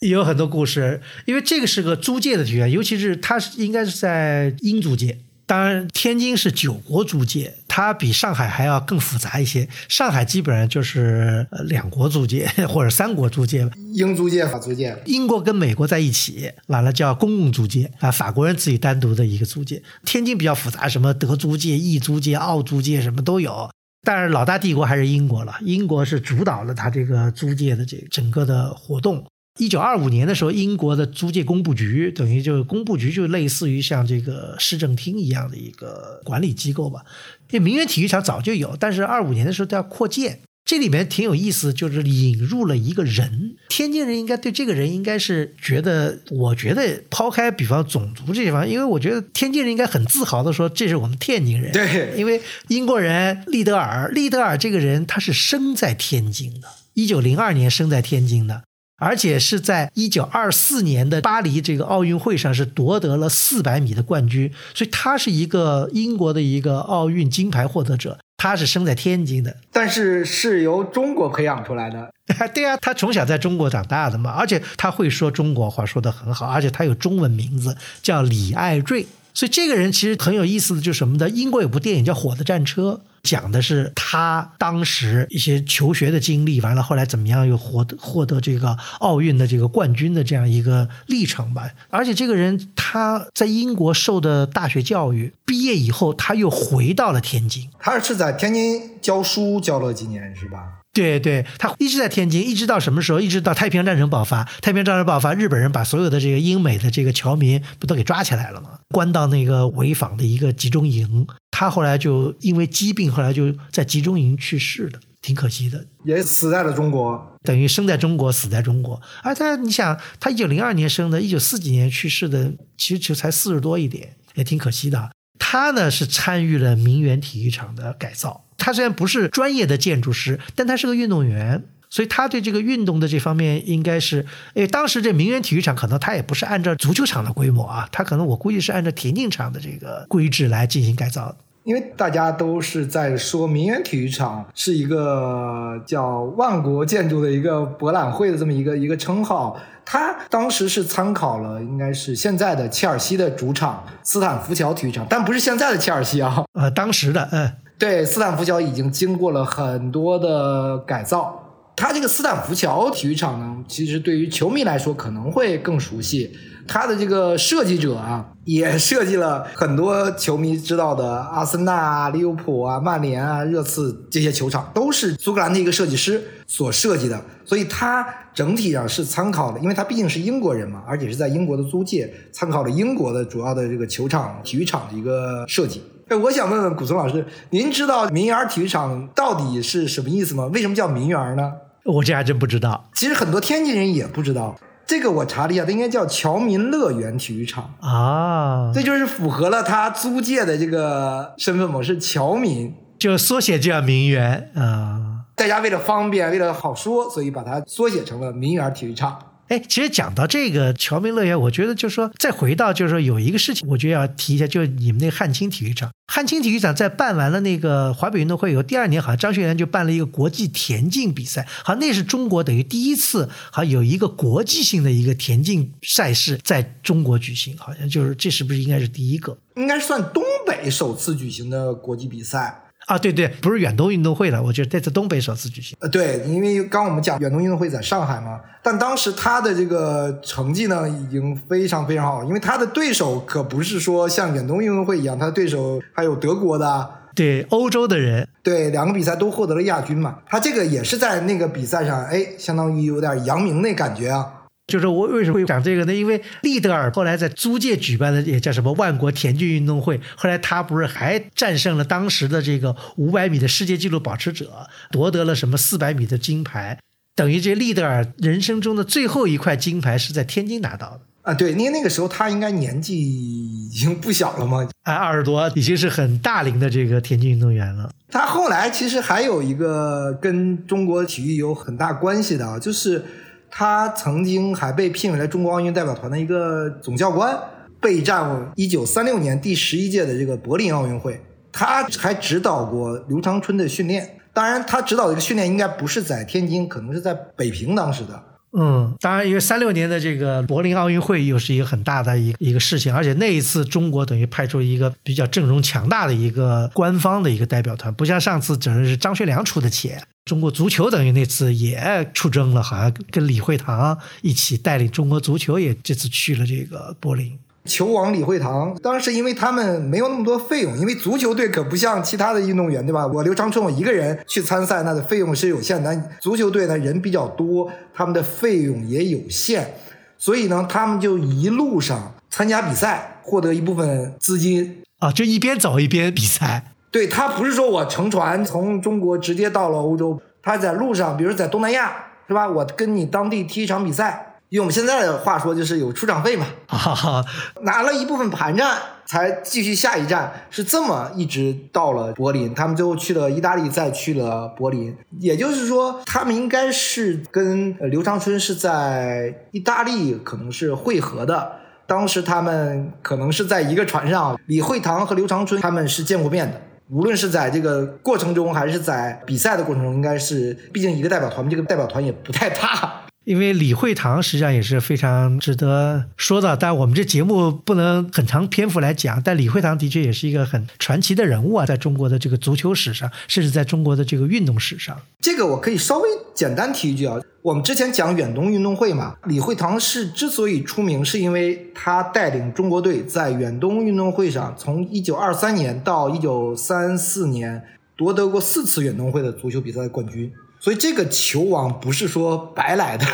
[0.00, 5.18] 呀，有很多故事，因为这个是个租界的体育场，尤其是它是应该是在英租界。
[5.44, 9.66] 当然，天津是九国租界，它比上海还要更复杂一些。
[9.88, 14.94] 上海基本上就是两国租界 或者三国租界英租界、法租界。
[15.06, 18.10] 英国跟美国在一起，完了叫公共租界啊。
[18.10, 19.82] 法国人自己单独的一个租界。
[20.04, 23.70] 天津比较复杂，什么德租界、意租界、澳租界什么都有。
[24.02, 29.24] 但是老大帝国还是英国了，英国是主导了它这个租界的这整个的活动。
[29.58, 37.04] 一九二五年的时候，英国的租界工部局等于就工部局就类似于像这个市政厅一样的一个管理机构吧。
[37.48, 51.72] 这名园体育场早就有，但是二五年的时候都要扩建，这里面挺有意思，就是引入了一个人，天津人应该对这个人应该是觉得，我觉得抛开比方种族这些方，因为我觉得天津人应该很自豪的说，这是我们天津人。
[51.72, 58.62] 对，因为英国人利德尔，利德尔这个人他是生在天津的，一九零二年生在天津的。
[58.98, 68.18] 而且是在一九二四年的巴黎这个奥运会上是夺得了四百米的冠军，所以他是一个英国的一个奥运金牌获得者。
[68.40, 72.08] 他是生在天津的，但是是由中国培养出来的。
[72.54, 79.04] 对啊，他从小在中国长大的嘛，而且他会说中国话，说得很好，而且他有中文名字叫李爱瑞。
[79.34, 81.28] 所以这个人其实很有意思的，就是什么的？
[81.30, 91.70] 英国有部电影叫《火的战车》，讲的是他当时一些求学的经历，完了后来怎么样又获得获得这个奥运的这个冠军的这样一个历程吧。
[91.90, 97.68] 而且这个人他在英国受的大学教育，毕业以后他又回到了天津。
[97.78, 100.77] 他是在天津教书教了几年，是吧？
[100.92, 103.20] 对对，他一直在天津，一直到什么时候？
[103.20, 104.42] 一直到太平洋战争爆发。
[104.60, 108.80] 太平洋战争爆发，日本人把所有的这个英美的这个侨民不都给抓起来了吗？
[108.88, 111.26] 关到那个潍坊的一个集中营。
[111.50, 115.86] 他后来就因为疾病，后来就在集中营去世的，挺可惜的。
[116.04, 119.00] 也死在了中国，等于生在中国，死在中国。
[119.22, 125.10] 而他，你想，他一九零二年生的，一九四几年去世的，其实就才四十多一点，也挺可惜的。
[125.38, 128.44] 他呢是参与了名园体育场的改造。
[128.58, 141.36] 他虽然不是专业的建筑师，但他是个运动员，所以他对这个运动的这方面应该是，诶，当时这名园体育场可能他也不是按照足球场的规模啊，他可能我估计是按照田径场的这个规制来进行改造的。
[141.64, 157.52] 因为大家都是在说名园体育场是一个叫万国建筑的一个博览会的这么一个一个称号，他当时是参考了应该是现在的切尔西的主场斯坦福桥体育场，但不是现在的切尔西啊，呃，当时的，嗯。
[157.78, 161.44] 对，斯坦福桥已经经过了很多的改造。
[161.76, 166.36] 它这个斯坦福桥体育场呢，其实对于球迷来说可能会更熟悉。
[166.66, 177.22] 它的这个设计者啊，也设计了很多球迷知道的阿森纳啊、利物浦啊、曼联啊、热刺这些球场，都是苏格兰的一个设计师所设计的。
[177.44, 178.04] 所以它
[178.34, 185.80] 整体上是参考的，因为他毕竟是英国人嘛，而且是在英国的租界，参考了英国的主要的这个球场、体育场的一个设计。
[186.08, 190.46] 哎，我想问问古松老师，您知道民园体育场到底是什么意思吗？
[190.54, 191.52] 为什么叫民园呢？
[191.84, 192.88] 我这还真不知道。
[192.94, 194.56] 其实很多天津人也不知道，
[194.86, 198.72] 这个我查了一下，它应该叫侨民乐园体育场啊。
[198.74, 205.26] 这就是符合了他租界的这个身份嘛，是侨民，就缩写就叫民园啊。
[205.34, 209.18] 大家为了方便，为了好说，所以把它缩写成了民园体育场。
[209.48, 215.90] 哎，其实讲到这个侨民乐园，我觉得就是说，再回到就是说有一个事情，我觉得要提一下，就是你们那汉青体育场。
[216.10, 229.38] 汉青体育场在办完了那个华北运动会以后，第二年好像张学良就办了一个国际田径比赛，好像那是中国等于第一次，好像有一个国际性的一个田径赛事在中国举行，好像就是这是不是应该是第一个？
[229.56, 232.64] 应该算东北首次举行的国际比赛。
[232.88, 235.76] 啊，对对，不是远东运动会了，我觉得这次东北首次举行。
[235.80, 254.32] 呃，对，因为刚我们讲远东运动会在上海嘛，但当时他的这个成绩呢已经非常非常好，因为他的对手可不是说像远东运动会一样，他的对手还有德国的，对，欧洲的人，对，两个比赛都获得了亚军嘛，他这个也是在那个比赛上，哎，相当于有点扬名那感觉啊。
[254.68, 255.94] 就是我为什么会讲这个呢？
[255.94, 266.78] 因为利德尔后来在租界举办的也叫什么万国田径运动会，后来他不是还战胜了当时的这个五百米的世界纪录保持者，夺得了什么四百米的金牌，
[267.16, 271.32] 等于这利德尔人生中的最后一块金牌是在天津拿到的啊。
[271.32, 277.90] 对，因为那个时候他应该年纪已经不小了嘛，啊，二十多，已经是很大龄的这个田径运动员了。
[278.10, 283.02] 他后来其实还有一个跟中国体育有很大关系的啊，就是。
[283.50, 287.38] 他曾经还被聘为了中国奥运代表团的一个总教官，
[287.80, 291.20] 备战一九三六年第十一届的这个柏林奥运会。
[291.50, 298.22] 他还指导过刘长春的训练，当然他指导这个训练应该不是在天津，可能是在北平当时的。
[298.52, 310.02] 嗯，当然，因为三六年的这个柏林奥运会又是一个很大的一一个事情，而且那一次中国等于派出一个比较阵容强大的一个官方的一个代表团，不像上次整是张学良出的钱。
[310.24, 317.38] 中国足球等于那次也出征了，好像跟李惠堂一起带领中国足球也这次去了这个柏林。
[317.64, 323.06] 球王李惠堂，当时因为他们没有那么多费用，因为足球队可不像其他的运动员，对吧？
[323.06, 325.94] 我刘长春我一个人去参赛，那的费用是有限的。
[326.20, 329.74] 足球队呢人比较多，他们的费用也有限，
[330.16, 336.72] 所以呢，他们就一路上参加比赛，获得一部分资金啊，就一边走一边比赛。
[336.90, 341.92] 对他不是说我乘船从中国直接到了欧洲，他在路上，比如在东南亚，
[342.26, 342.48] 是吧？
[342.48, 347.24] 我跟你当地踢一场比赛，用我们现在的话说，就是有出场费嘛，哈哈，
[347.62, 352.54] 拿了一部分盘缠，才继续下一站，是这么一直到了柏林。
[352.54, 354.96] 他们最后去了意大利，再去了柏林。
[355.18, 361.52] 也就是说，他们应该是跟呃刘长春是在意大利可能是会合的。
[361.86, 366.60] 当时他们可能是在一个船上，李惠堂和刘长春他们是见过面的。
[366.90, 373.02] 无论是在这个过程中，还是在比赛的过程中，应该是，毕竟一个代表团，这个代表团也不太大。
[373.28, 379.22] 因为李惠堂实际上也是非常值得说的，但我们这节目不能很长篇幅来讲。
[379.22, 384.98] 但李惠堂的确也是一个很传奇的人物啊，在中国的这个足球史上，甚至在中国的这个运动史上。
[385.20, 397.62] 这个我可以稍微简单提一句啊，我们之前讲远东运动会嘛，李惠堂是之所以出名，是因为他带领中国队在远东运动会上，从一九二三年到一九三四年
[397.94, 400.32] 夺得过四次远东会的足球比赛冠军。
[400.68, 403.06] 所以这个球王不是说白来的，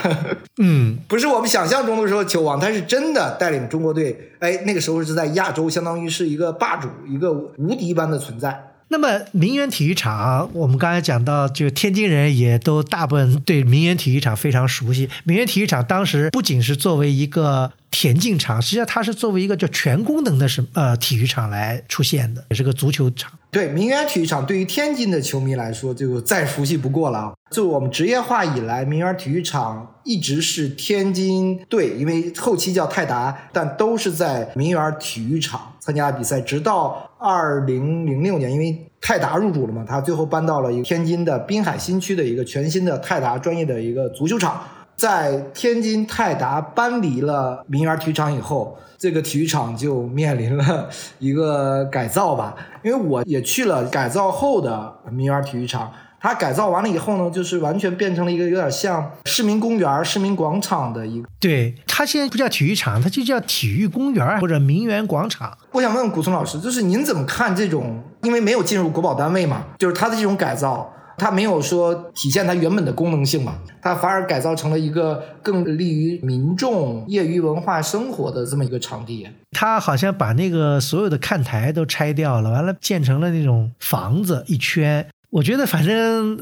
[0.59, 8.74] 嗯， 不是我们想象中的说球王，他是真的带领中国队，哎，那个时候是在亚洲，相当于是一个霸主，一个无敌般的存在。
[8.89, 15.09] 那么名媛体育场，我们刚才讲到，就天津人也都大部分对名媛体育场非常熟悉。
[15.25, 23.33] 名媛体育场当时不仅是作为一个田径场，实际上它是作为一个叫全功能的什呃体育场来出现的，也是个足球场。
[23.51, 27.33] 对，名媛体育场对于天津的球迷来说就再熟悉不过了。
[27.51, 44.61] 就我们职业化以来，名媛体育场一直是天津队，因为后期叫泰达，但都是在名媛体育场参加比赛，直到二零零六年，因为泰达入主了嘛，他最后搬到了一个天津的滨海新区的一个全新的泰达专业的一个足球场。
[44.95, 52.55] 在天津泰达搬离了民园体育场以后，这个体育场就面临了一个改造吧。
[52.85, 55.91] 因为我也去了改造后的民园体育场，
[56.25, 61.29] 它改造完了以后呢，就是完全变成了一个有点像市民公园、市民广场的一个。
[61.39, 65.55] 对，它现在不叫体育场，它就叫体育公园或者名园广场。
[65.73, 68.03] 我想问古松老师，就是您怎么看这种？
[68.23, 70.91] 因为没有进入国保单位嘛，就是它的这种改造。
[71.17, 79.29] 它没有说体现它原本的功能性嘛，它反而改造成了一个更利于民众业余文化生活的这么一个场地。
[79.53, 85.07] 它好像把那个所有的看台都拆掉了，完了建成了那种房子一圈。
[85.35, 86.41] 我觉得反正。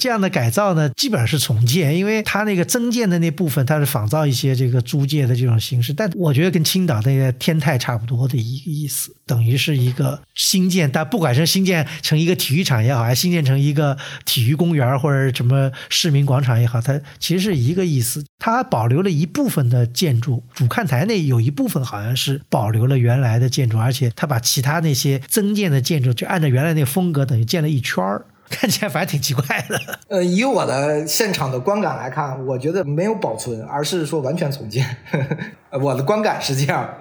[0.00, 18.24] 这样的改造呢，基本上是重建，因为它那个增建的那部分，它是仿造一些这个租界的这种形式，但我觉得跟青岛那个天泰差不多的一个意思，等于是一个新建，但不管是新建成一个体育场也好，还是新建成一个体育公园或者什么市民广场也好，它其实是一个意思。
[18.38, 28.19] 它保留了一部分的建筑，主看台那有一部分好像是保留了原来的建筑，而且它把其他那些增建的建筑就按照原来那个风格，等于建了一圈儿。
[28.50, 29.80] 看起来反正挺奇怪的。
[30.08, 34.84] 呃，以我的现场的观感来看，我觉得没有保存，而是说完全重建。
[35.80, 36.98] 我的观感是这样，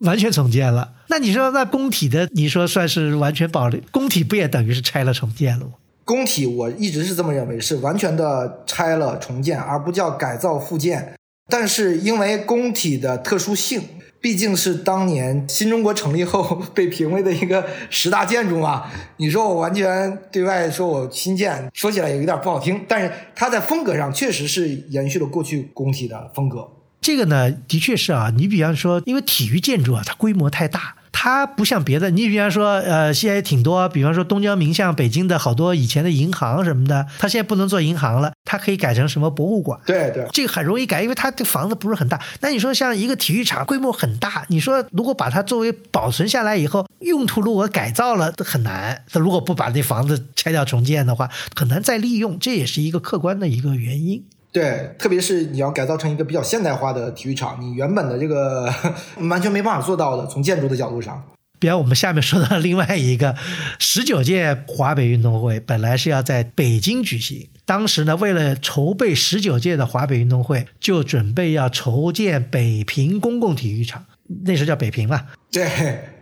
[0.00, 0.94] 完全重建了。
[1.08, 3.80] 那你说那工体的，你说算是完全保留？
[3.90, 5.72] 工体不也等于是拆了重建了吗？
[6.04, 11.14] 工体我一直是这么认为，是完全的拆了重建，而不叫改造复建。
[11.50, 13.82] 但是因为工体的特殊性。
[14.20, 18.86] 毕竟是当年新中国成立后 被评为的一个十大建筑嘛，
[19.18, 26.68] 你说我完全对外说我新建，说起来也有点不好听，但是它在风格上确实是延续了过去工体的风格。
[27.00, 30.96] 这个呢，的确是啊，你比方说，因为体育建筑啊，它规模太大。
[31.20, 39.80] 它不像别的，你比方说，呃，现在也挺多，比方说东交民巷、北京的好多以前的银行什么的，它现在不能做银行了，它可以改成什么博物馆。
[39.84, 42.20] 对对，这个很容易改，因为它这房子不是很大。
[42.40, 49.02] 那你说像一个体育场，规模很大，你说如果把它作为保存下来以后，用途如果改造了很难。
[49.10, 54.22] 它如果不把那房子拆掉重建的话，很难再利用，这也是一个客观的一个原因。
[54.58, 58.68] 对，特别是你要改造成一个比较现代化的体育场，你原本的这个
[59.30, 60.26] 完全没办法做到的。
[60.26, 61.22] 从建筑的角度上，
[61.60, 63.36] 比方我们下面说到另外一个
[63.78, 74.06] 十九届华北运动会，本来是要在北京举行，当时呢，为了筹备十九届的华北运动会，就准备要筹建北平公共体育场，
[74.44, 75.26] 那时候叫北平嘛。
[75.52, 75.68] 对。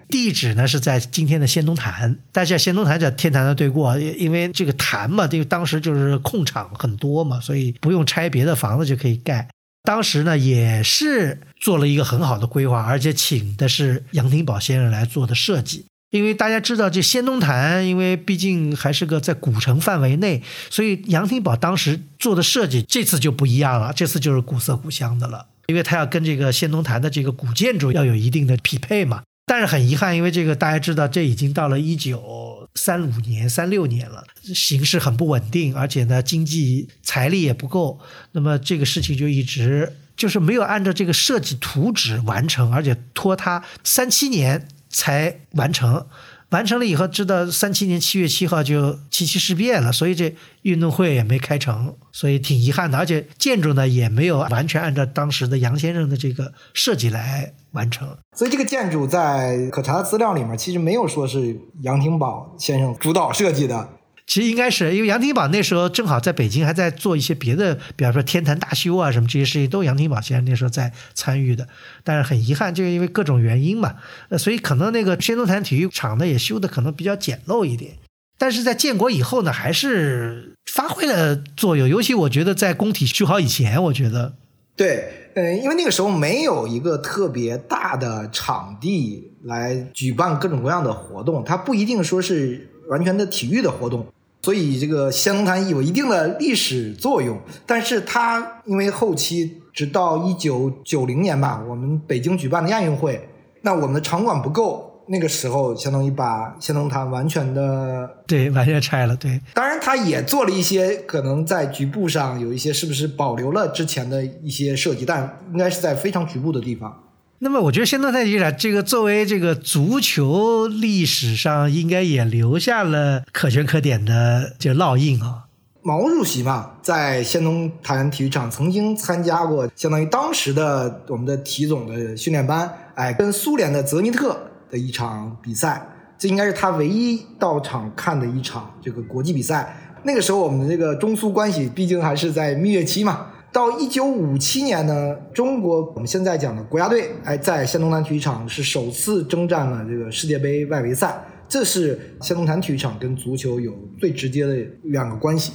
[0.08, 9.48] 地址呢是在今天的仙东坛，但是仙东坛在天坛的对过，因为这个坛嘛，因为当时就是空场很多嘛，所以不用拆别的房子就可以盖。
[9.82, 15.86] 当时呢也是做了一个很好的规划，而且请的是杨廷宝先生来做的设计。
[16.10, 29.22] 因为大家知道这仙东坛，因为毕竟还是个在古城范围内，所以杨廷宝当时做的设计这次就不一样了，这次就是古色古香的了，因为他要跟这个仙东坛的这个古建筑要有一定的匹配嘛。
[29.48, 38.00] 但是很遗憾，因为这个大家知道，这已经到了一九三五年、三六年了，形势很不稳定，而且呢，经济财力也不够，
[38.32, 46.06] 那么这个事情就一直就是没有按照这个设计图纸完成，而且拖沓三七年才完成。
[46.50, 52.96] 完成了以后，知道三七年七月七号就七七事变了，所以这运动会也没开成，所以挺遗憾的。
[52.96, 58.16] 而且建筑呢也没有完全按照当时的杨先生的这个设计来完成。
[58.36, 63.88] 所以这个建筑在可查的资料里面，其实没有说是杨廷宝先生主导设计的。
[64.26, 71.68] 其实应该是因为杨廷宝那时候正好在北京，还在做一些别的，比方说天坛大修啊什么这些事情，都杨廷宝先生那时候在参与的。
[72.02, 73.94] 但是很遗憾，就是因为各种原因嘛，
[74.28, 77.92] 呃， 所以可能那个先农坛体育场呢也修的可能比较简陋一点。
[78.36, 81.88] 但是在建国以后呢，还是发挥了作用。
[81.88, 84.34] 尤其我觉得在工体修好以前，我觉得
[84.76, 94.06] 对，嗯，因为那个时候没有一个特别大的场地来举办各种各样的活动，它不一定说是完全的体育的活动。
[94.42, 103.28] 所以这个仙农坛有一定的历史作用，但是它因为后期直到一九九零年吧，我们北京举办的亚运会，
[103.62, 109.16] 那我们的场馆不够，那个时候相当于把仙农坛完全的对完全拆了。
[109.16, 117.02] 对，当然他也做了一些可能在局部上有一些是不是保留了之前的一些设计，但应该是在非常局部的地方。
[117.38, 125.44] 那么我觉得仙农坛体育场这个作为这个足球历史上应该也留下了可圈可点的就烙印啊。
[125.82, 134.36] 毛主席嘛，在仙农坛体育场曾经参加过相当于当时的我们的体总的训练班，哎，跟苏联的泽尼特
[134.70, 135.86] 的一场比赛，
[136.18, 139.76] 这应该是他唯一到场看的一场这个国际比赛。
[140.04, 143.26] 那个时候我们的这个中苏关系毕竟还是在蜜月期嘛。
[143.56, 155.52] 到一九五七年呢，中国我们现在讲的国家队，哎，在仙农坛体育场是首次征战了这个世界杯外围赛，这是仙农坛体育场跟足球有最直接的两个关系。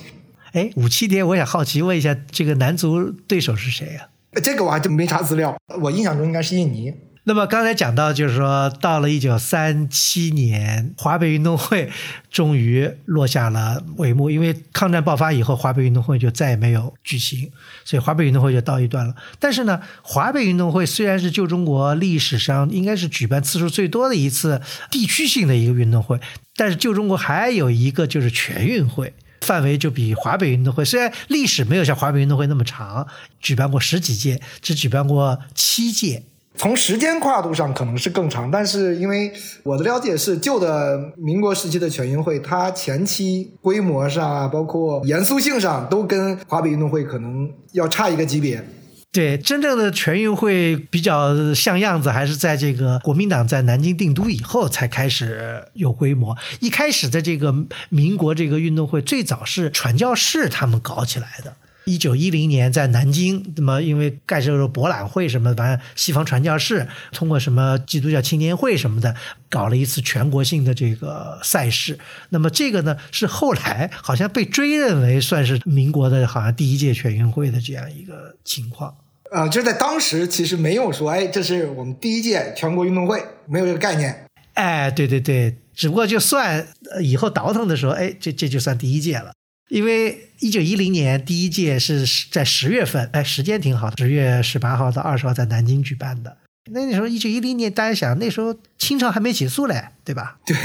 [0.54, 4.10] 哎，五七年，我也好奇问一下，这个男足对手是谁呀？
[4.42, 6.92] 这个我还真没查资料，我印象中应该是印尼。
[7.24, 11.92] 那么刚才讲到，就是说到了一九三七年，华北运动会
[12.32, 14.32] 终于落下了帷幕。
[14.32, 17.52] 因为抗战爆发以后，华北运动会就再也没有举行，
[17.86, 19.14] 所以华北运动会就到一段了。
[19.40, 24.60] 但是呢，华北运动会虽然是旧中国历史上应该是举办次数最多的一次
[24.90, 26.20] 地区性的一个运动会，
[26.56, 33.06] 但是旧中国还有一个就是全运会，范围就比华北运动会虽然历史没有像华北运动会那么长，
[33.40, 36.24] 举办过十几届，只举办过七届。
[36.58, 39.32] 从时间跨度上可能是更长，但是因为
[39.64, 48.64] 我的了解是，旧的民国时期的全运会，它前期规模上啊，包括严肃性上，都跟华北运动会可能要差一个级别。
[49.12, 56.38] 对，真正的全运会比较像样子，还是在这个国民党在南京定都以后才开始有规模。
[56.60, 57.54] 一开始的这个
[57.90, 61.56] 民国这个运动会，最早是传教士他们搞起来的。
[61.86, 69.16] 一九一零年在南京，那么因为盖这个博览会什么，反正西方传教士通过什么基督教青年会什么的，
[69.50, 71.98] 搞了一次全国性的这个赛事。
[72.30, 78.96] 那么这个呢，是后来好像被追认为算是民国的好像第一届全运会的这样一个情况。
[79.32, 84.26] 啊，就是在当时其实没有说，哎，这是我们第一届全国运动会，没有这个概念。
[84.54, 86.68] 哎，对对对，只不过就算
[87.02, 89.32] 以后倒腾的时候，哎，这这就算第一届了。
[89.72, 96.36] 因为一九一零年第一届是在十月份，哎，时间挺好，的，十月十八号到二十号在南京举办的。
[96.70, 100.38] 那那时候一九一零年，大家想那时候清朝还没结束嘞，对吧？
[100.46, 100.56] 对，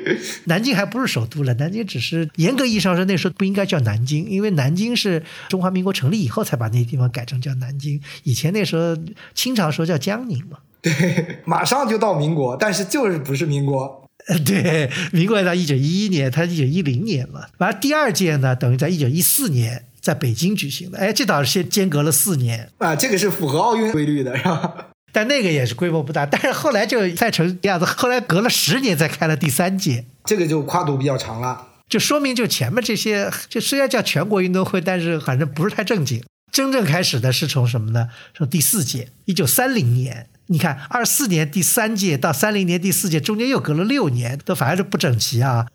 [0.46, 8.96] 南京还不是首都了，南京只是严格意义上说那时候不应该叫南京，因为南京是中华民国成立以后才把那地方改成叫南京，以前那时候
[9.34, 10.56] 清朝时候叫江宁嘛。
[10.80, 14.07] 对，马上就到民国，但是就是不是民国。
[14.44, 17.46] 对，民国到一九一一年，它一九一零年嘛。
[17.58, 20.98] 完了第二届呢，等于在一九一四年在北京举行的。
[20.98, 24.88] 哎，这倒是先间隔了四年啊，这个是符合奥运规律的，是吧？
[25.12, 36.22] 但那个也是规模不大，但是后来就赛成这样子，后来隔了十年才开了第三届，这个就跨度比较长了，就说明就前面这些，就虽然叫全国运动会，但是反正不是太正经。
[36.52, 38.08] 真正开始的是从什么呢？
[38.36, 40.26] 从第四届，一九三零年。
[40.50, 45.66] 你看，二四年第三届到三零年第四届，中间又隔了六年，都反正是不整齐啊。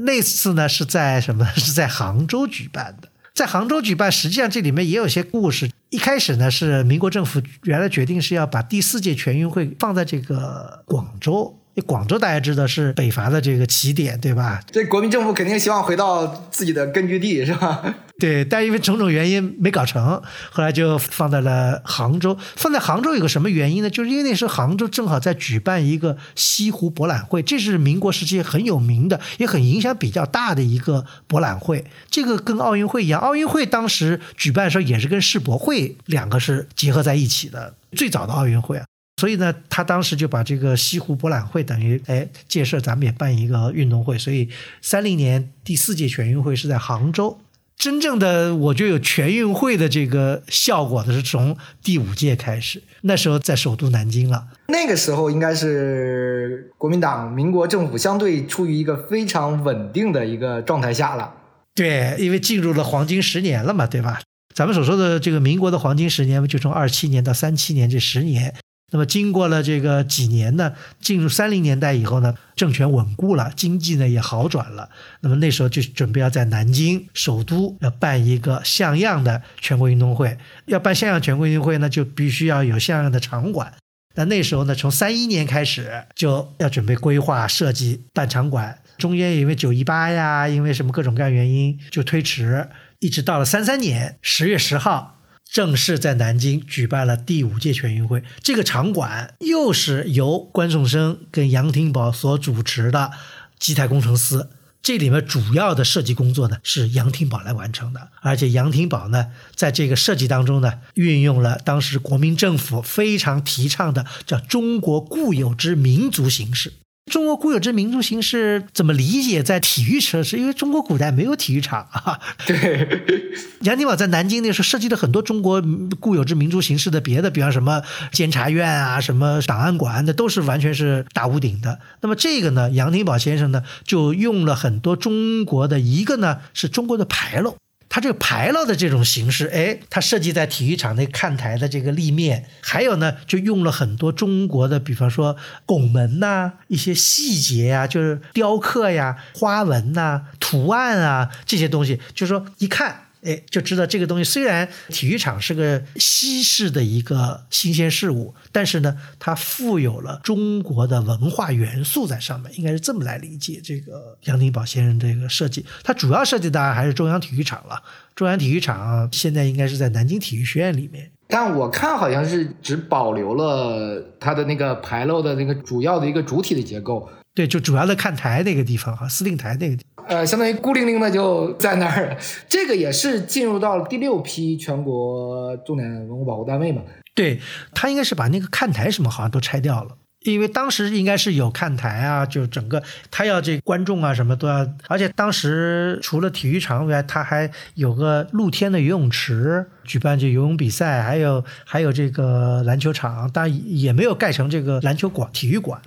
[0.00, 1.46] 那次呢是在什么？
[1.56, 3.08] 是在杭州举办的。
[3.34, 5.70] 在杭州举办，实际上这里面也有些故事。
[5.90, 11.58] 一开始呢是民国政府原来决定是要把第四届全运会放在这个广州。
[11.86, 14.60] 广州大家知道是北伐的这个起点，对吧？
[14.72, 17.94] 这国民政府肯定希望回到自己的根据地，是吧？
[18.20, 22.36] 对，但因为种种原因没搞成，后来就放在了杭州。
[22.56, 23.88] 放在杭州有个什么原因呢？
[23.88, 31.84] 就是因为那时候杭州正好在举办一个西湖博览会，这是民国时期很有名的，也很影响比较大的一个博览会。
[32.10, 38.84] 这个跟奥运会一样，奥运会当时举办的时候也是跟世博会两个是结合在一起的，最早的奥运会啊。
[39.20, 44.18] 所以呢，他当时就把这个西湖博览会等于哎借势咱们也办一个运动会。
[44.18, 44.48] 所以
[44.82, 47.38] 三零年第四届全运会是在杭州。
[47.78, 54.48] 真正的我觉得有全运会的这个效果的是从第五届开始，那时候在首都南京了。
[54.66, 61.32] 那个时候应该是国民党、民国政府相对处于一个非常稳定的一个状态下了。
[61.76, 64.20] 对，因为进入了黄金十年了嘛，对吧？
[64.52, 68.56] 咱们所说的这个民国的黄金十年，就从二七年到三七年这十年。
[68.90, 74.88] 那么经过了这个几年呢，进入三零年代以后呢，政权稳固了，经济呢也好转了。
[75.20, 80.38] 那么那时候就准备要在南京首都要办一个像样的全国运动会。
[80.64, 83.74] 要办像样全国运动会呢，就必须要有像样的场馆。
[84.14, 88.78] 那那时候呢，从三一年开始就要准备规划设计办场馆。
[88.96, 92.68] 中间因为九一八呀，因为什么各种各样原因就推迟，
[93.00, 95.17] 一直到了三三年十月十号。
[95.50, 103.10] 正式在南京举办了第五届全运会，这个场馆又是由关颂声跟杨廷宝所主持的
[103.58, 104.50] 基泰工程司，
[104.82, 116.72] 这里面主要的设计工作呢是杨廷宝来完成的，而且杨廷宝呢在这个设计当中呢运用了当时国民政府非常提倡的叫中国固有之民族形式。
[117.08, 119.42] 中国固有之民族形式怎么理解？
[119.42, 122.20] 在体育设施，因为中国古代没有体育场啊。
[122.46, 122.86] 对，
[123.62, 125.60] 杨廷宝在南京那时候设计了很多中国
[125.98, 127.82] 固有之民族形式的别的，比方什么
[128.12, 131.80] 监察院啊、什么档案馆，那都是完全是大屋顶的。
[132.02, 137.56] 那么这个呢，杨廷宝先生呢，就用了很多中国的一个呢，是中国的牌楼。
[137.88, 153.07] 它这个牌楼的这种形式，哎，它设计在体育场那看台的这个立面，还有呢，就用了很多中国的，比方说拱门呐，一些细节呀，就是雕刻呀、花纹呐、图案啊这些东西，就是说一看。
[153.22, 165.64] 哎，就知道这个东西虽然体育场是个西式的一个新鲜事物，但是呢，它富有了中国的文化元素在上面，应该是这么来理解这个杨廷宝先生这个设计。
[165.82, 167.82] 它主要设计当然还是中央体育场了。
[168.14, 177.08] 中央体育场现在应该是在南京体育学院里面，但我看好像是只保留了它的那个牌楼的那个主要的一个主体的结构。
[177.34, 179.76] 对，就主要的看台那个地方哈，司令台那个。
[180.08, 182.16] 呃，相当于孤零零的就在那儿，
[182.48, 186.82] 这个也是进入到了第六批全国重点文物保护单位嘛？
[187.14, 187.38] 对
[187.74, 205.80] 他应该是把那个看台什么好像都拆掉了，因为当时应该是有看台啊，就整个他要这观众啊什么都要，而且当时除了体育场外，他还有个露天的游泳池，举办这游泳比赛，还有还有这个篮球场，当然也没有盖成这个篮球馆、体育馆。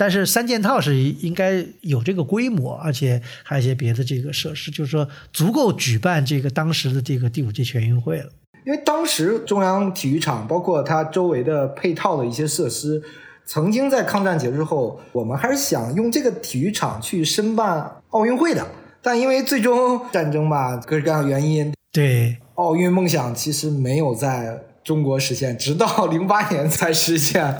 [0.00, 8.30] 但是三件套是应该有这个规模，而且还有一些别的这个设施，就是说足够举办这个当时的这个第五届全运会了。
[8.64, 13.02] 因为当时中央体育场包括它周围的配套的一些设施，
[13.44, 18.66] 曾经在抗战结束后，我们还是想用这个体育场去申办奥运会的，
[19.02, 27.54] 但因为最终战争吧，各式各样原因，对奥运梦想其实没有在中国实现，直到零八年才实现。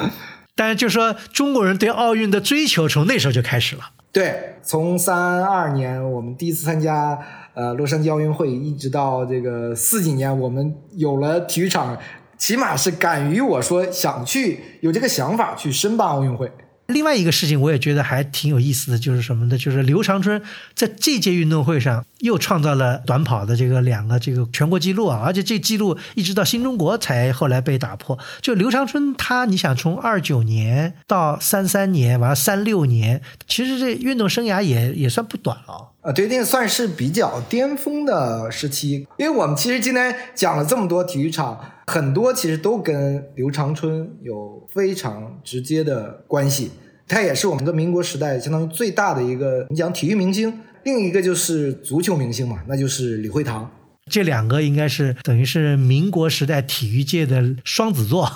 [0.54, 3.90] 但是，就说中国人对奥运的追求从那时候就开始了。
[4.12, 7.18] 对，从三二年我们第一次参加
[7.54, 11.96] 呃洛杉矶奥运会，一直到这个四几年，我们有了体育场，
[12.36, 16.50] 起码是敢于我说想去有这个想法去申办奥运会。
[16.90, 19.56] 另外一个事情，我也觉得还挺有意思的，就是什么呢？
[19.56, 20.40] 就是刘长春
[20.74, 28.18] 在这届运动会上又创造了短跑的这个两个这个全国纪录啊，而且这纪录一直到新中国才后来被打破。
[28.40, 35.88] 就刘长春他，你想从二九年到三三年，完了三六年，其实这运动生涯也也算不短了。
[36.02, 39.06] 啊，对，那算是比较巅峰的时期。
[39.18, 46.70] 因为我们其实今天讲了这么多体育场，很多其实都跟刘长春有非常直接的关系。
[47.06, 53.70] 他也是我们的民国时代相当于最大的一个，你讲体育明星，另一个就是足球明星嘛，那就是李惠堂。
[54.10, 58.26] 这两个应该是等于是民国时代体育界的双子座。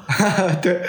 [0.60, 0.82] 对。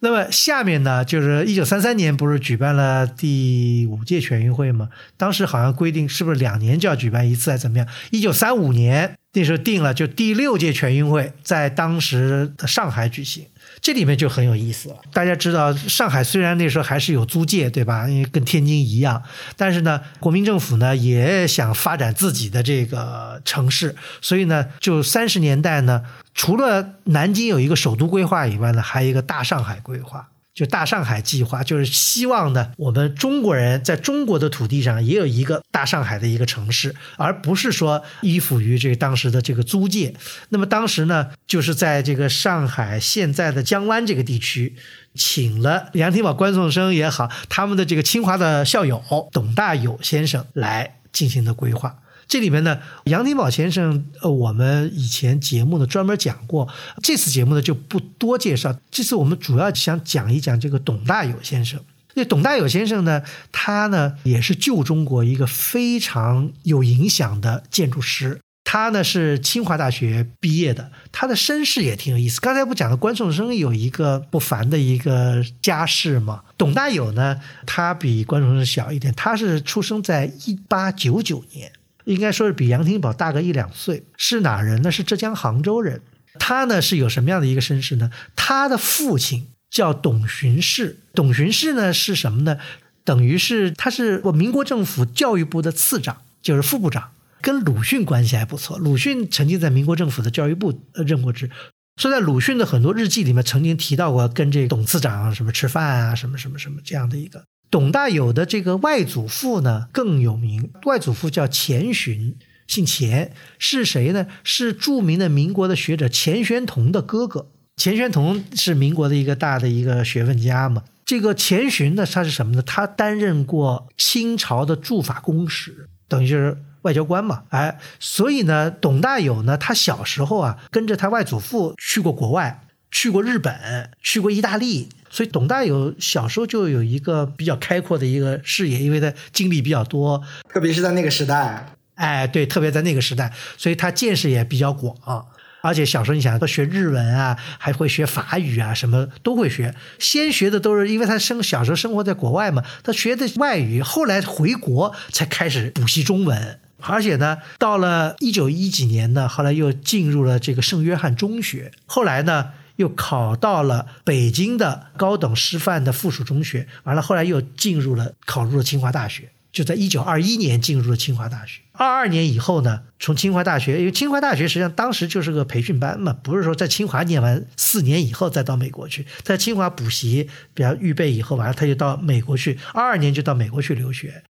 [0.00, 4.88] 那么下面呢，就是一九三三年不是举办了第五届全运会吗？
[5.16, 7.86] 当时好像规定是不是两年就要举办一次，还是怎么样？
[8.10, 13.44] 一九三五年那时候定了，就第六届全运会在当时的上海举行。
[13.80, 14.96] 这里面就很有意思了。
[15.12, 18.08] 大家知道，上海虽然那时候还是有租界，对吧？
[18.08, 19.22] 因为跟天津一样，
[19.56, 26.02] 但是呢，国民政府呢也想发展自己的这个城市，所以呢，就三十年代呢，
[26.38, 30.28] 除了南京有一个首都规划以外呢，还有一个大上海规划。
[30.54, 40.14] 就大上海计划，就是希望呢，我们中国人在中国的土地上也有一个大上海的一个城市，而不是说依附于这个当时的这个租界。
[40.48, 44.74] 那么当时呢，就是在这个上海现在的江湾这个地区，
[45.14, 51.98] 请了杨廷宝、关颂声也好，他们的这个清华的校友董大有先生来进行的规划。
[52.28, 56.68] 这里面呢，杨廷宝先生，呃，我们以前节目呢专门讲过，
[57.02, 58.78] 这次节目呢就不多介绍。
[58.90, 61.80] 这次我们主要想讲一讲这个董大有先生。
[62.14, 68.38] 那董大有先生呢，他呢也是旧中国一个非常有影响的建筑师。
[68.64, 72.38] 他呢是清华大学毕业的，他的身世也挺有意思。
[72.42, 76.42] 刚才不讲了关颂声有一个不凡的一个家世吗？
[76.58, 81.72] 董大有呢，他比关颂声小一点，他是出生在一八九九年。
[82.08, 84.90] 应该说是比杨廷宝大个一两岁，是哪人呢？
[84.90, 86.00] 是浙江杭州人。
[86.38, 88.10] 他呢是有什么样的一个身世呢？
[88.34, 92.58] 他的父亲叫董巡视，董巡视呢是什么呢？
[93.04, 97.10] 等于是他是我民国政府教育部的次长，就是副部长，
[97.42, 98.78] 跟鲁迅关系还不错。
[98.78, 101.50] 鲁迅曾经在民国政府的教育部任过职，
[101.96, 107.44] 所以在鲁迅的很多日记里面曾经提到过跟这董次长什么吃饭啊，什么什么什么这样的一个。
[107.70, 114.26] 董大有的这个外祖父呢更有名，外祖父叫钱询，姓钱，是谁呢？
[114.42, 117.50] 是著名的民国的学者钱玄同的哥哥。
[117.76, 120.82] 钱玄同是民国的一个大的一个学问家嘛。
[121.04, 122.62] 这个钱询呢，他是什么呢？
[122.62, 127.44] 他担任过清朝的驻法公使，等于就是外交官嘛。
[127.48, 134.88] 哎，所以呢，董大有呢，他小时候啊，跟着他外祖父去过国外，去过日本，去过意大利。
[135.10, 145.26] 所以董大有小时候就有一个比较开阔的一个视野，因为他经历比较多，特别是在那个时代，哎，对，特别在那个时代，所以他见识也比较广。
[145.60, 149.74] 而且小时候你想，他学日文啊，还会学法语啊，什么都会学。
[149.98, 156.60] 先学的都是因为他生小时候生活在国外嘛，他学的外语，后来回国才开始补习中文。
[156.80, 162.50] 而且呢，到了一九一几年呢，后来又进入了这个圣约翰中学，后来呢。
[162.78, 171.60] 又考到了北京的高等师范的附属中学，完了后来又进入了考入了清华大学，就在一九二一年进入了清华大学。
[171.72, 184.22] 二二年以后呢，从清华大学，因为清华大学实际上当时就是个培训班嘛，不是说在清华念完四年以后再到美国去，在清华补习，比较预备以后，完了他就到美国去，二二年就到美国去留学，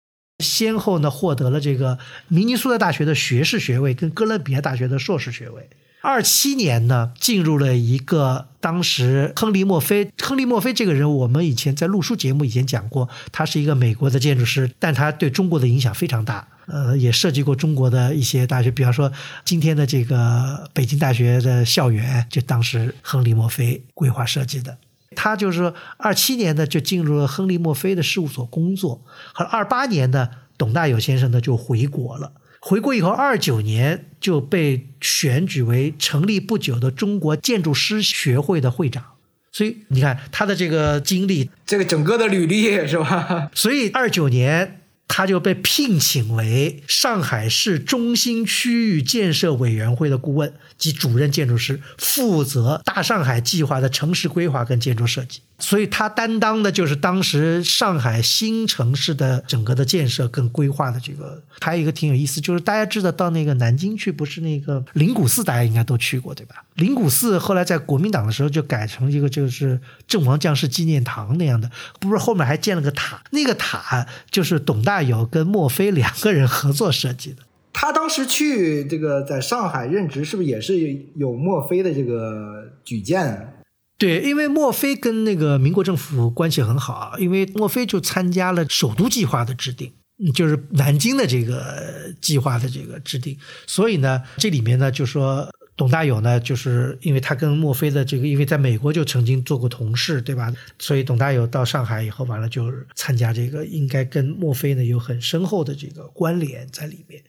[0.44, 5.68] 先后呢获得了这个明尼苏达大学的学士学位跟哥伦比亚大学的硕士学位。
[6.06, 10.12] 二七年呢，进入了一个当时亨利·墨菲。
[10.22, 16.46] 亨利·墨菲这个人，我们以前在录书节目以前讲过，他是一个美国的建筑师，但他对中国的影响非常大。
[16.66, 19.12] 呃，也设计过中国的一些大学，比方说
[19.44, 24.78] 今天的这个北京大学的校园，就当时亨利·墨菲规划设计的。
[25.16, 29.02] 他就是说，二七年呢就进入了亨利·墨菲的事务所工作，
[29.32, 32.30] 和二八年呢，董大有先生呢就回国了。
[32.68, 39.04] 回国以后，二九年就被选举为成立不久的中国建筑师学会的会长。
[39.52, 43.52] 所以你看他的这个经历，这个整个的履历是吧？
[43.54, 55.40] 所以二九年他就被聘请为上海市中心区域建设委员会的顾问及主任建筑师，负责大上海计划的城市规划跟建筑设计。
[55.58, 61.42] 所以他担当的就是当时上海新城市的整个的建设跟规划的这个。
[61.62, 66.62] 还有一个挺有意思，就是大家知道到那个南京去，不是那个灵谷寺，大家应该都去过对吧？
[66.74, 77.38] 灵谷寺后来在国民党的时候就改成一个就是阵亡将士纪念堂那样的，不是后面还建了个塔，那个塔就是董大有跟墨菲两个人合作设计的。
[77.72, 80.78] 他当时去这个在上海任职，是不是也是
[81.14, 83.52] 有墨菲的这个举荐？
[83.98, 89.92] 对，因为墨菲跟那个民国政府关系很好，因为墨菲就参加了首都计划的制定，
[90.34, 100.52] 就是南京的这个计划的这个制定，所以呢，这里面呢就说董大有呢，就是因为他跟墨菲的这个，因为在美国就曾经做过同事，对吧？
[100.78, 107.22] 所以董大有到上海以后，完了就参加这个，应该跟墨菲呢有很深厚的这个关联在里面。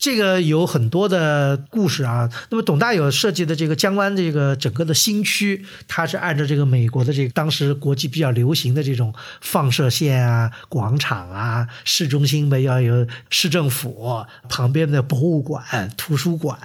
[0.00, 2.28] 这个有很多的故事啊。
[2.50, 15.62] 那么董大有设计的这个江湾这个整个的新区，它是按照这个美国的这个当时国际比较流行的这种放射线啊、广场啊、市中心呗要有市政府旁边的博物馆、
[15.98, 16.58] 图书馆。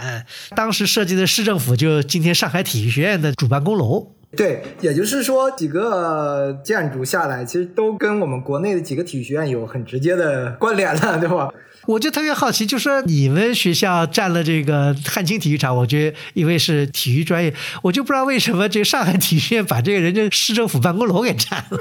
[0.56, 4.12] 当时设计的市政府就今天上海体育学院的主办公楼。
[4.38, 11.50] 对，也就是说，几个建筑下来，其实都跟我们国内的几个体育学院有很直接的关联了，对吧？
[11.86, 21.80] 我就特别好奇，就说你们学校占了这个汉青体育场，我觉得因为是体育专业，我就不知道为什么这上海体育学院把这个人家市政府办公楼给占了。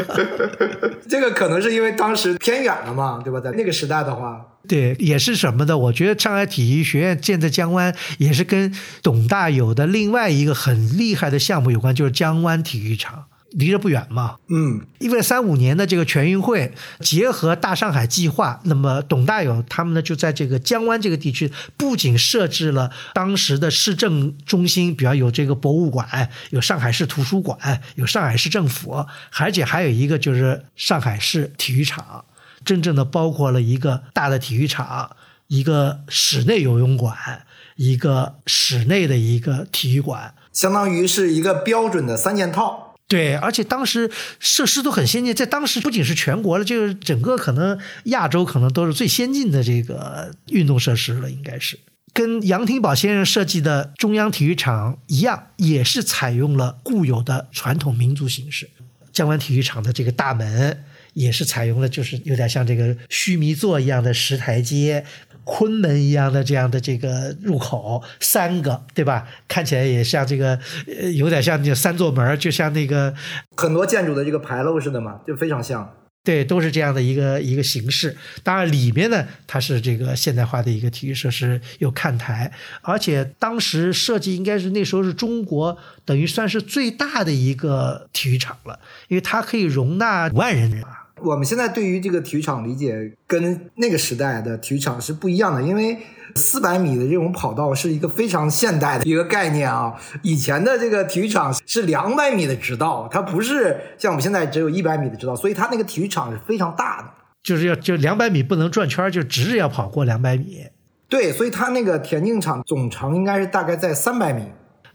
[1.09, 3.40] 这个可能是因为当时偏远了嘛，对吧？
[3.40, 5.76] 在那个时代的话，对，也是什么的？
[5.76, 13.24] 我觉得上海体育学院建在江湾，也是跟董大有的另外一个很厉害的项目有关，就是江湾体育场。
[13.55, 29.07] 离着不远嘛，嗯，因为三五年的这个全运会结合大上海计划，那么董大有他们呢就在这个江湾这个地区，不仅设置了当时的市政中心，比方有这个博物馆，有上海市图书馆，有上海市政府，
[29.38, 32.24] 而且还有一个就是上海市体育场，
[32.64, 35.14] 真正的包括了一个大的体育场，
[35.46, 37.46] 一个室内游泳馆，
[37.76, 42.84] 一个室内的一个体育馆，相当于是一个标准的三件套。
[43.07, 51.78] 对，而且当时设施都很先进，在当时不仅是全国了，就是整个可能亚洲可能都是最先进的这个运动设施了，应该是
[52.14, 58.70] 跟杨廷宝先生设计的中央体育场一样，也是采用了固有的传统民族形式。
[59.12, 65.05] 江湾体育场的这个大门也是采用了，就是有点像这个须弥座一样的石台阶。
[65.45, 69.26] 昆门一样的这样的这个入口三个，对吧？
[69.47, 73.14] 看起来也像这个，呃，有点像那三座门，就像那个
[73.57, 75.95] 很多建筑的这个牌楼似的嘛，就非常像。
[76.24, 78.16] 对，都是这样的一个一个形式。
[78.42, 85.76] 当然，里面呢，它是这个现代化的一个体育设施，有看台，而且当时设计应该是那时候是中国
[86.07, 91.03] 等于算是最大的一个体育场了，因为它可以容纳五万人啊。
[91.25, 95.99] 我们现在对于这个体育场理解跟那个时代的体育场是不一样的，因为
[96.35, 99.95] 四百米的这种跑道是一个非常现代的一个概念啊。
[100.22, 107.09] 以前的这个体育场是两百米的直道，它不是像我们现在只有一百米的直道，所以它那个体育场是非常大的，
[107.43, 110.66] 就是要就两百米不能转圈，就直着要跑过两百米。
[111.09, 114.43] 对，所以它那个田径场总长应该是大概在三百米。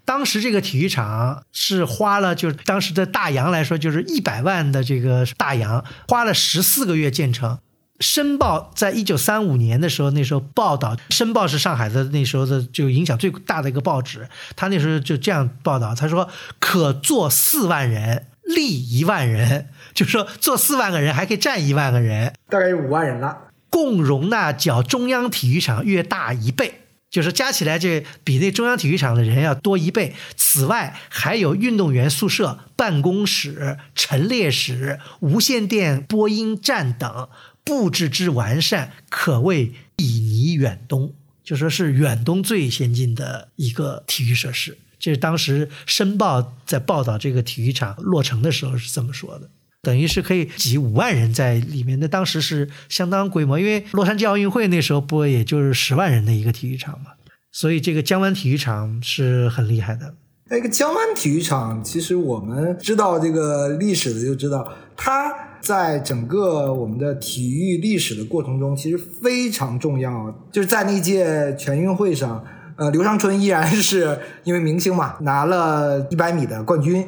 [0.09, 7.59] 当时这个体育场是花了，就是当时的大洋来说，就是一百万的这个大洋，花了十四个月建成。
[7.99, 23.37] 申报在一九三五年的时候，那时候报道，申报是上海的那时候的就影响最大的一个报纸，他那时候就这样报道，他说可坐四万人，立一万人，就说坐四万个人还可以站一万个人，大概有五万人了，
[23.69, 26.85] 共容纳较中央体育场约大一倍。
[27.09, 30.13] 就是加起来，这比那中央体育场的人要多一倍。
[30.35, 37.29] 此外，还有运动员宿舍、办公室、陈列室、无线电播音站等，
[37.63, 41.13] 布置之完善，可谓比拟远东。
[41.43, 44.77] 就说是远东最先进的一个体育设施。
[44.99, 49.49] 这是当时《申报》在报道这个体育场落成的时候是这么说的。
[49.81, 57.11] 等于是可以挤五万人在里面，那当时是相当规模，因为洛杉矶奥运会那时候不也就是十万人的一个体育场嘛，
[57.51, 60.15] 所以这个江湾体育场是很厉害的。
[60.51, 70.35] 那个江湾体育场，其实我们知道这个历史的就知道，它在整个我们的体育历史的过程中，其实非常重要。
[70.51, 72.43] 就是在那届全运会上，
[72.75, 77.05] 呃，刘长春依然是因为明星嘛，拿了一百米的冠军。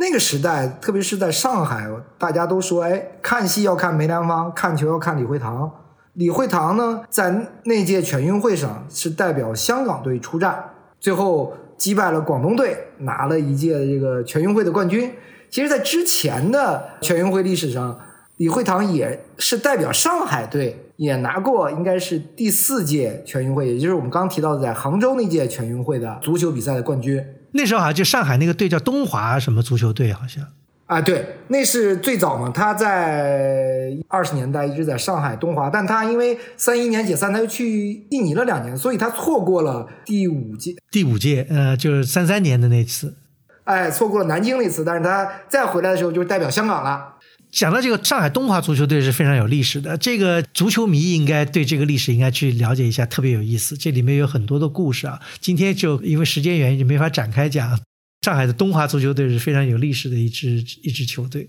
[0.00, 1.86] 那个时代，特别是在上海，
[2.16, 5.70] 大家都说：“哎，看戏要看梅兰芳，看球要看李惠堂。”
[6.14, 15.12] 李惠堂呢，在那届全运会上是代表香港队出战，最后击败了广东队，拿了一届这个全运会的冠军。
[15.50, 18.00] 其实，在之前的全运会历史上，
[18.38, 27.22] 李惠堂也是代表上海队，也拿过应该是第四届全运会，也就是我们刚提到的在杭州那届全运会的足球比赛的冠军。
[27.52, 30.44] 那时候好像就上海那个队叫东华什么足球队，好像
[30.86, 32.50] 啊，对，那是最早嘛。
[32.52, 40.74] 他在二十年代一直在上海东华，但他因为三一年解散，他又去印尼了两年，所以他错过了第五届。
[40.90, 43.14] 第五届，呃，就是三三年的那次，
[43.64, 47.14] 哎，错过了南京那次，但是他再回来的时候就代表香港了。
[47.52, 53.76] 讲到这个上海东华足球队是非常有历史的，这个足球迷应该对这个历史应该去了解一下，特别有意思。
[53.76, 57.78] 这里面有很多的故事啊，今天就因为时间原因就没法展开讲。
[58.22, 61.48] 上海的东华足球队是非常有历史的一支一支球队。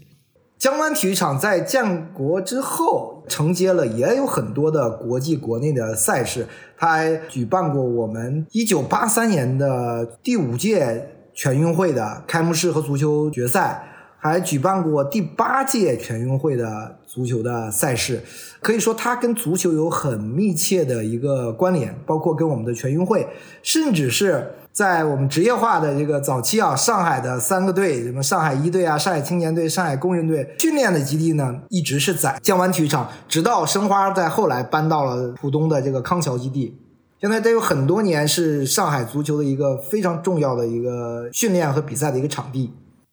[0.57, 6.47] 江湾体育场在建国之后承接了也有很多的国际国内的赛事，
[6.77, 13.90] 它还举办过我们一九八三年的第五届全运会的开幕式和足球决赛，
[14.21, 18.21] 还举办过第八届全运会的足球的赛事。
[18.61, 23.27] 可以说，它跟足球有很密切的一个关联，包括跟我们的全运会，
[23.63, 24.53] 甚至是。
[24.73, 36.77] 在我们职业化的这个早期啊，上海的三个队，什么上海一队啊、上海青年队、上海工人队，训练的基地呢，一直是在江湾体育场，直到申花在后来搬到了浦东的这个康桥基地。
[37.19, 42.71] 现在都有很多年是上海足球的一个非常重要的一个训练和比赛的一个场地。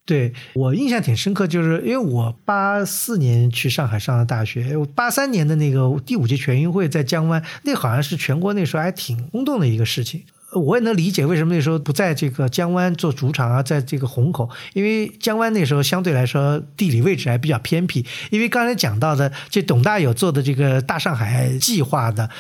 [0.09, 10.23] 对我印象挺深刻，就是因为我八四年去上海上的大学，八三年的那个第五届全运会在江湾，那好像是全国那时候还挺轰动的一个事情。
[10.55, 18.07] 我也能理解为什么那时候不在这个江湾做主场啊，在这个虹口，因为江湾那时候相对来说地理位置还比较偏僻。
[18.31, 22.31] 因为刚才讲到的，这董大有做的这个大上海计划的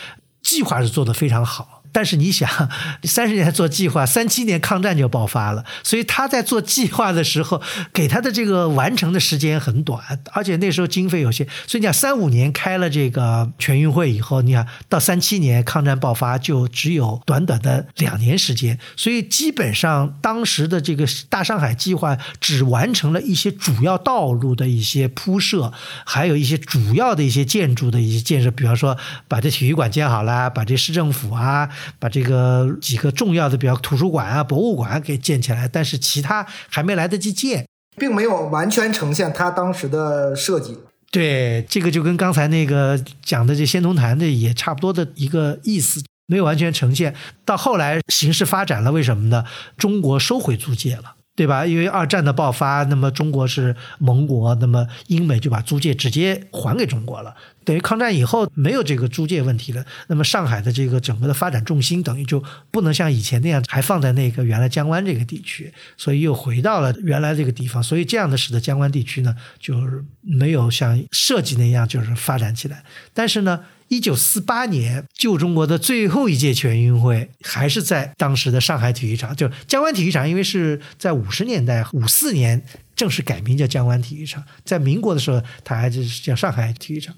[0.40, 1.77] 计划是做的非常好。
[1.92, 2.48] 但是你想，
[3.04, 7.60] 三十年做计划，三七年抗战就爆发了，所以他在做计划的时候，
[7.92, 10.02] 给他的这个完成的时间很短，
[10.32, 25.72] 而且那时候经费有限，所以你讲三五年开了这个全运会以后，你想到三七年抗战爆发就只有短短的两年时间，所以基本上当时的这个大上海计划只完成了一些主要道路的一些铺设，
[26.04, 28.96] 还有一些主要的一些建筑的一些建设，比方说
[29.26, 31.68] 把这体育馆建好了，把这市政府啊。
[31.98, 40.78] 把这个几个重要的，比如图书馆啊、博物馆给建起来，但是其他还没来得及建，并没有完全呈现他当时的设计。
[41.10, 47.14] 对，这个就跟刚才那个讲的这仙童坛的也差不多的一个意思，没有完全呈现。
[47.44, 49.44] 到后来形势发展了，为什么呢？
[49.76, 51.14] 中国收回租界了。
[51.38, 51.64] 对吧？
[51.64, 57.32] 因为二战的爆发，那么中国是盟国，那么英美就把租界直接还给中国了。
[57.64, 62.42] 等于抗战以后没有这个租界问题了，那么上海的这个整个的发展重心等于就
[62.72, 67.80] 不能像以前那样还放在那个原来江湾这个地区，所以又回到了原来这个地方。
[67.80, 72.82] 所以这样的使得江湾地区呢，就是没有像设计那样就是发展起来。
[73.14, 73.60] 但是呢。
[73.88, 82.62] 一九四八年，旧中国的最后一届全运会还是在当时的上海体育场，就江湾体育场，因为是在五十年代五四年
[82.94, 87.14] 正式改名叫江湾体育场，在民国的时候，它还是叫上海体育场。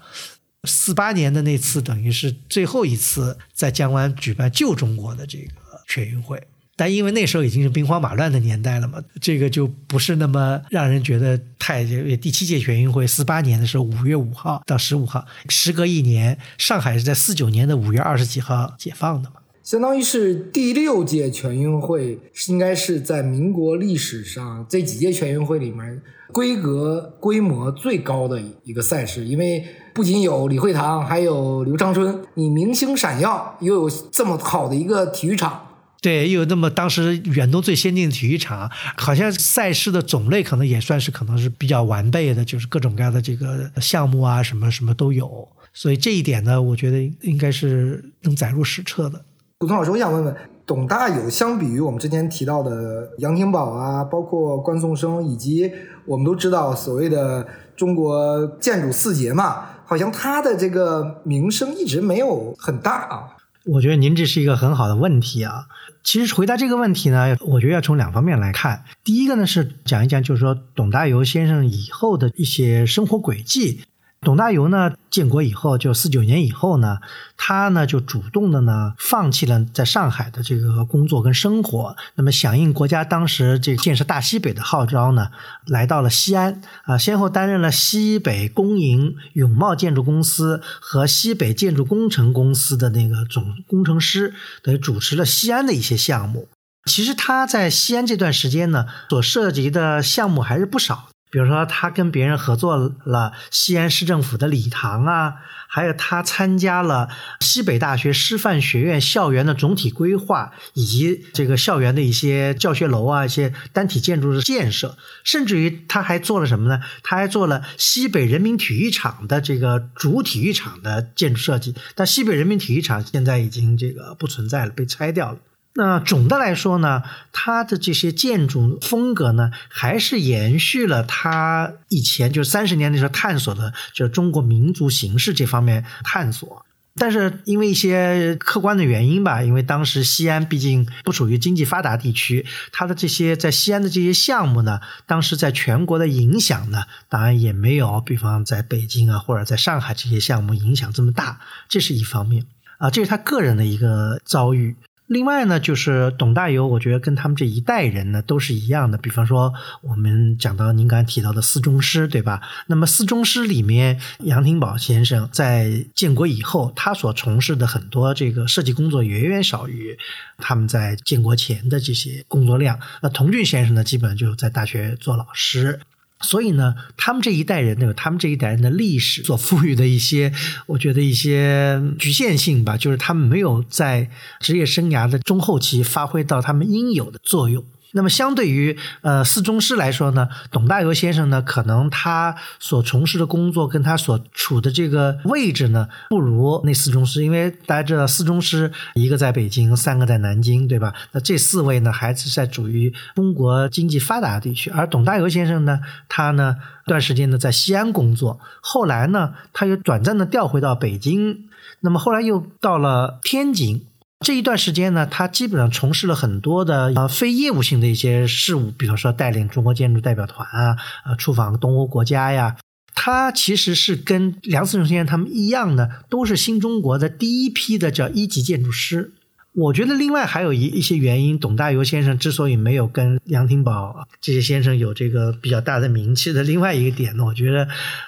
[0.63, 6.41] 四八年的那次，等于是最后一次在江湾举办旧中国的这个全运会。
[6.81, 11.85] 但因为那时候已经是兵荒马乱的年代了嘛，这个就不是那么让人觉得太。
[12.19, 22.17] 第七届全运会四八年的时候，五月五号到十五号，时隔一年，上海是在四九年的五月二十几号解放的嘛，相当于是第六届全运会，
[22.47, 26.01] 应该是在民国历史上这几届全运会里面
[26.31, 29.63] 规格规模最高的一个赛事，因为
[29.93, 35.67] 不仅有李惠堂，还有刘长春，你明星闪耀，又有这么好的一个体育场。
[36.01, 45.47] 对，又有那么当时远东最先进的体育场，好像赛事的种类可能也算是可能是比较完备的，就是各种各样的这个项目啊，什么什么都有。
[45.71, 49.23] 所以这一点呢，我觉得应该是能载入史册的。
[49.59, 55.71] 古通老师，我想问问，董大有相比于我们之前提到的杨廷宝啊，包括关颂声，以及
[56.07, 57.47] 我们都知道所谓的
[57.77, 63.37] 中国建筑四杰嘛，好像他的这个名声一直没有很大啊。
[63.65, 65.67] 我觉得您这是一个很好的问题啊。
[66.03, 68.85] 其实回答这个问题呢，我觉得要从两方面来看。
[69.03, 73.81] 第一个呢是讲一讲，就是说董大猷先生以后的一些生活轨迹。
[74.23, 76.99] 董大猷呢，建国以后就四九年以后呢，
[77.37, 85.31] 他呢就主动的呢放弃了在上海的这个工作跟生活，那么响应国家当时这建设大西北的号召呢，
[85.65, 96.47] 来到了西安啊，先后担任了西北工营永茂建筑公司和西北建筑工程公司的那个总工程师，等于主持了西安的一些项目。
[96.85, 101.07] 其实他在西安这段时间呢，所涉及的项目还是不少。
[101.31, 105.35] 比如说，他跟别人合作了西安市政府的礼堂啊，
[105.67, 107.07] 还有他参加了
[107.39, 116.81] 西北大学师范学院校园的总体规划，以及这个校园的一些教学楼啊、一些单体建筑的建设，甚至于他还做了什么呢？
[117.01, 121.73] 他还做了西北人民体育场的这个主体育场的建筑设计。
[121.95, 125.37] 但西北人民体育场现在已经这个不存在了，被拆掉了。
[125.73, 136.65] 那总的来说呢，它的这些建筑风格呢，还是延续了他以前就三十年的时候探索的，就中国民族形式这方面探索。
[136.95, 151.39] 但是因为一些客观的原因吧，因为当时西安毕竟不属于经济发达地区，它的这些在西安的这些项目呢，当时在全国的影响呢，当然也没有，比方在北京啊或者在上海这些项目影响这么大，
[151.69, 152.45] 这是一方面
[152.77, 154.75] 啊，这是他个人的一个遭遇。
[155.11, 158.97] 另外呢，就是董大猷，我觉得跟他们这一代人呢都是一样的。
[158.97, 162.41] 比方说，我们讲到您刚才提到的四宗师，对吧？
[162.67, 169.97] 那么四宗师里面，杨廷宝先生在建国以后，他所从事的很多这个设计工作远远少于
[170.37, 172.79] 他们在建国前的这些工作量。
[173.01, 175.81] 那童俊先生呢，基本上就在大学做老师。
[176.21, 180.31] 所以呢，他们这一代人呢，有他们这一代人的历史所赋予的一些，
[180.67, 187.63] 我觉得一些局限性吧，就是他们没有在职业生涯的中后期发挥到他们应有的作用。
[187.93, 200.93] 那么，相对于呃四宗师来说呢，董大猷先生呢，可能他所从事的工作跟他所处的这个位置呢，不如那四宗师，因为大家知道四宗师一个在北京，三个在南京，对吧？
[201.11, 206.55] 那这四位呢，还是在处于中国经济发达地区，而董大猷先生呢，他呢，
[206.85, 211.49] 段时间呢在西安工作，后来呢，他又短暂的调回到北京，
[211.81, 213.85] 那么后来又到了天津。
[214.23, 222.55] 这一段时间呢，他基本上从事了很多的呃非业务性的一些事务，比如说带领中国建筑代表团啊，呃出访东欧国家呀。
[222.93, 229.13] 他其实是跟梁思成先生他们一样的，都是新中国的第一批的叫一级建筑师。
[229.53, 237.67] 我觉得另外还有一一些原因，董大猷先生之所以没有跟杨廷宝这些先生有这个比较大的名气的另外一个点呢，我觉得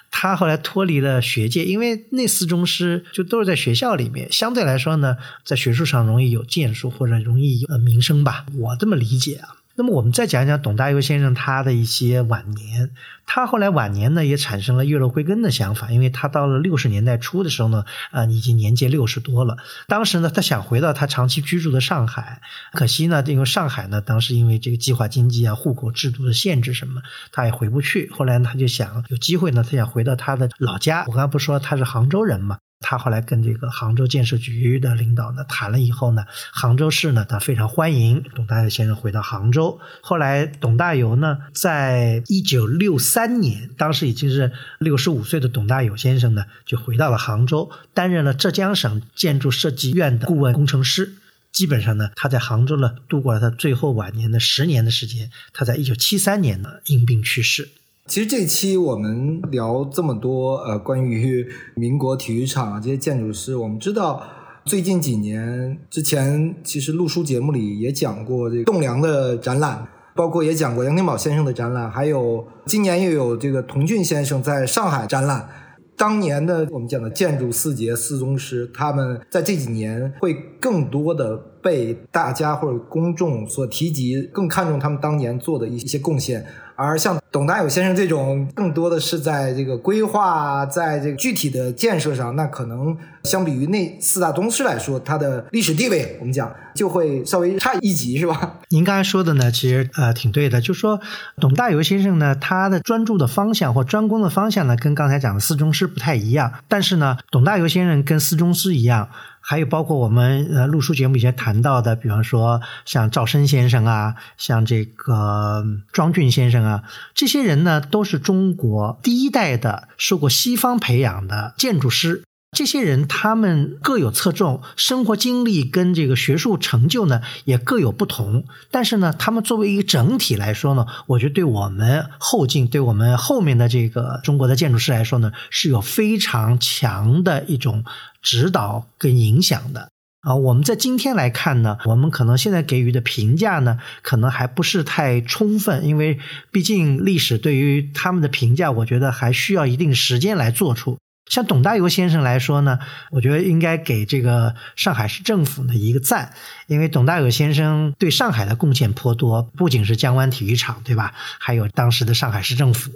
[0.09, 9.62] 他后来脱离了学界，因为那四宗师就都是在学校里面，相对来说呢，在学术上容易有建树或者容易有名声吧，我这么理解啊。
[9.75, 12.91] 那么我们再讲一讲董大猷先生他的一些晚年，
[13.25, 19.57] 他后来晚年呢也产生了月落归根的想法，因为他到了六十年代初的时候呢，啊已经年届六十多了。
[19.87, 22.41] 当时呢，他想回到他长期居住的上海，
[22.73, 27.01] 可惜呢，因为上海呢当时因为这个计划经济啊、户口制度的限制什么，
[27.31, 28.11] 他也回不去。
[28.11, 31.03] 后来他就想有机会呢，他想回到他的老家。
[31.07, 32.59] 我刚才不说他是杭州人嘛。
[32.83, 39.79] 他后来跟这个杭州建设局的领导呢谈了以后呢，杭州市呢他非常欢迎董大猷先生回到杭州。
[40.01, 51.13] 后来董大猷呢，在一九六三年，当时已经是六十五岁的董大猷先生呢，就回到了杭州，担任了浙江省建筑设计院的顾问工程师。
[51.51, 55.29] 基本上呢，他在杭州呢度过了他最后晚年的十年的时间。
[55.53, 57.69] 他在一九七三年呢因病去世。
[58.05, 64.21] 其实这期我们聊这么多，呃，关于民国体育场这些建筑师，我们知道
[64.65, 75.47] 最近几年之前，其实录书节目里也讲过这个栋梁的展览，包括也讲过杨廷宝先生的展览，还有今年又有这个童俊先生在上海展览。
[75.95, 86.45] 当年的我们讲的建筑四杰、四宗师，他们在这几年会更多的被大家或者公众所提及，更看重他们当年做的一些贡献。
[86.75, 98.59] 而像董大有先生这种，更多的是在这个规划，在这个具体的建设上，那可能相比于那四大宗师来说，他的历史地位，我们讲就会稍微差一级，是吧？
[98.69, 100.99] 您刚才说的呢，其实呃挺对的，就说
[101.37, 109.09] 董大猷先生呢，他的专注的方向或专攻的方向呢，跟刚才讲的四宗师不太一样，但是呢，董大猷先生跟四宗师一样。
[109.45, 116.83] 还有包括我们呃录书节目以前谈到的，比方说像赵生先生啊，像这个庄俊先生啊，
[117.13, 122.23] 这些人呢都是中国第一代的受过西方培养的建筑师。
[122.53, 128.45] 这些人他们各有侧重，生活经历跟这个学术成就呢也各有不同。
[128.71, 137.83] 但是呢，他们作为一个整体来说呢，我觉得对我们后进，对我们后面的这个中国的建筑师来说呢，是有非常强的一种
[138.21, 139.89] 指导跟影响的
[140.21, 140.35] 啊。
[140.35, 146.19] 我们在今天来看呢，我们可能现在给予的评价呢，可能还不是太充分，因为
[146.51, 150.97] 毕竟历史对于他们的评价，我觉得还需要一定时间来做出。
[151.25, 152.79] 像董大猷先生来说呢，
[153.09, 156.33] 我觉得应该给这个上海市政府呢一个赞，
[156.67, 161.13] 因为董大猷先生对上海的贡献颇多，不仅是江湾体育场，对吧？
[161.39, 162.91] 还有当时的上海市政府、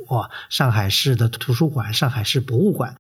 [0.50, 2.96] 上海市的图书馆、上海市博物馆。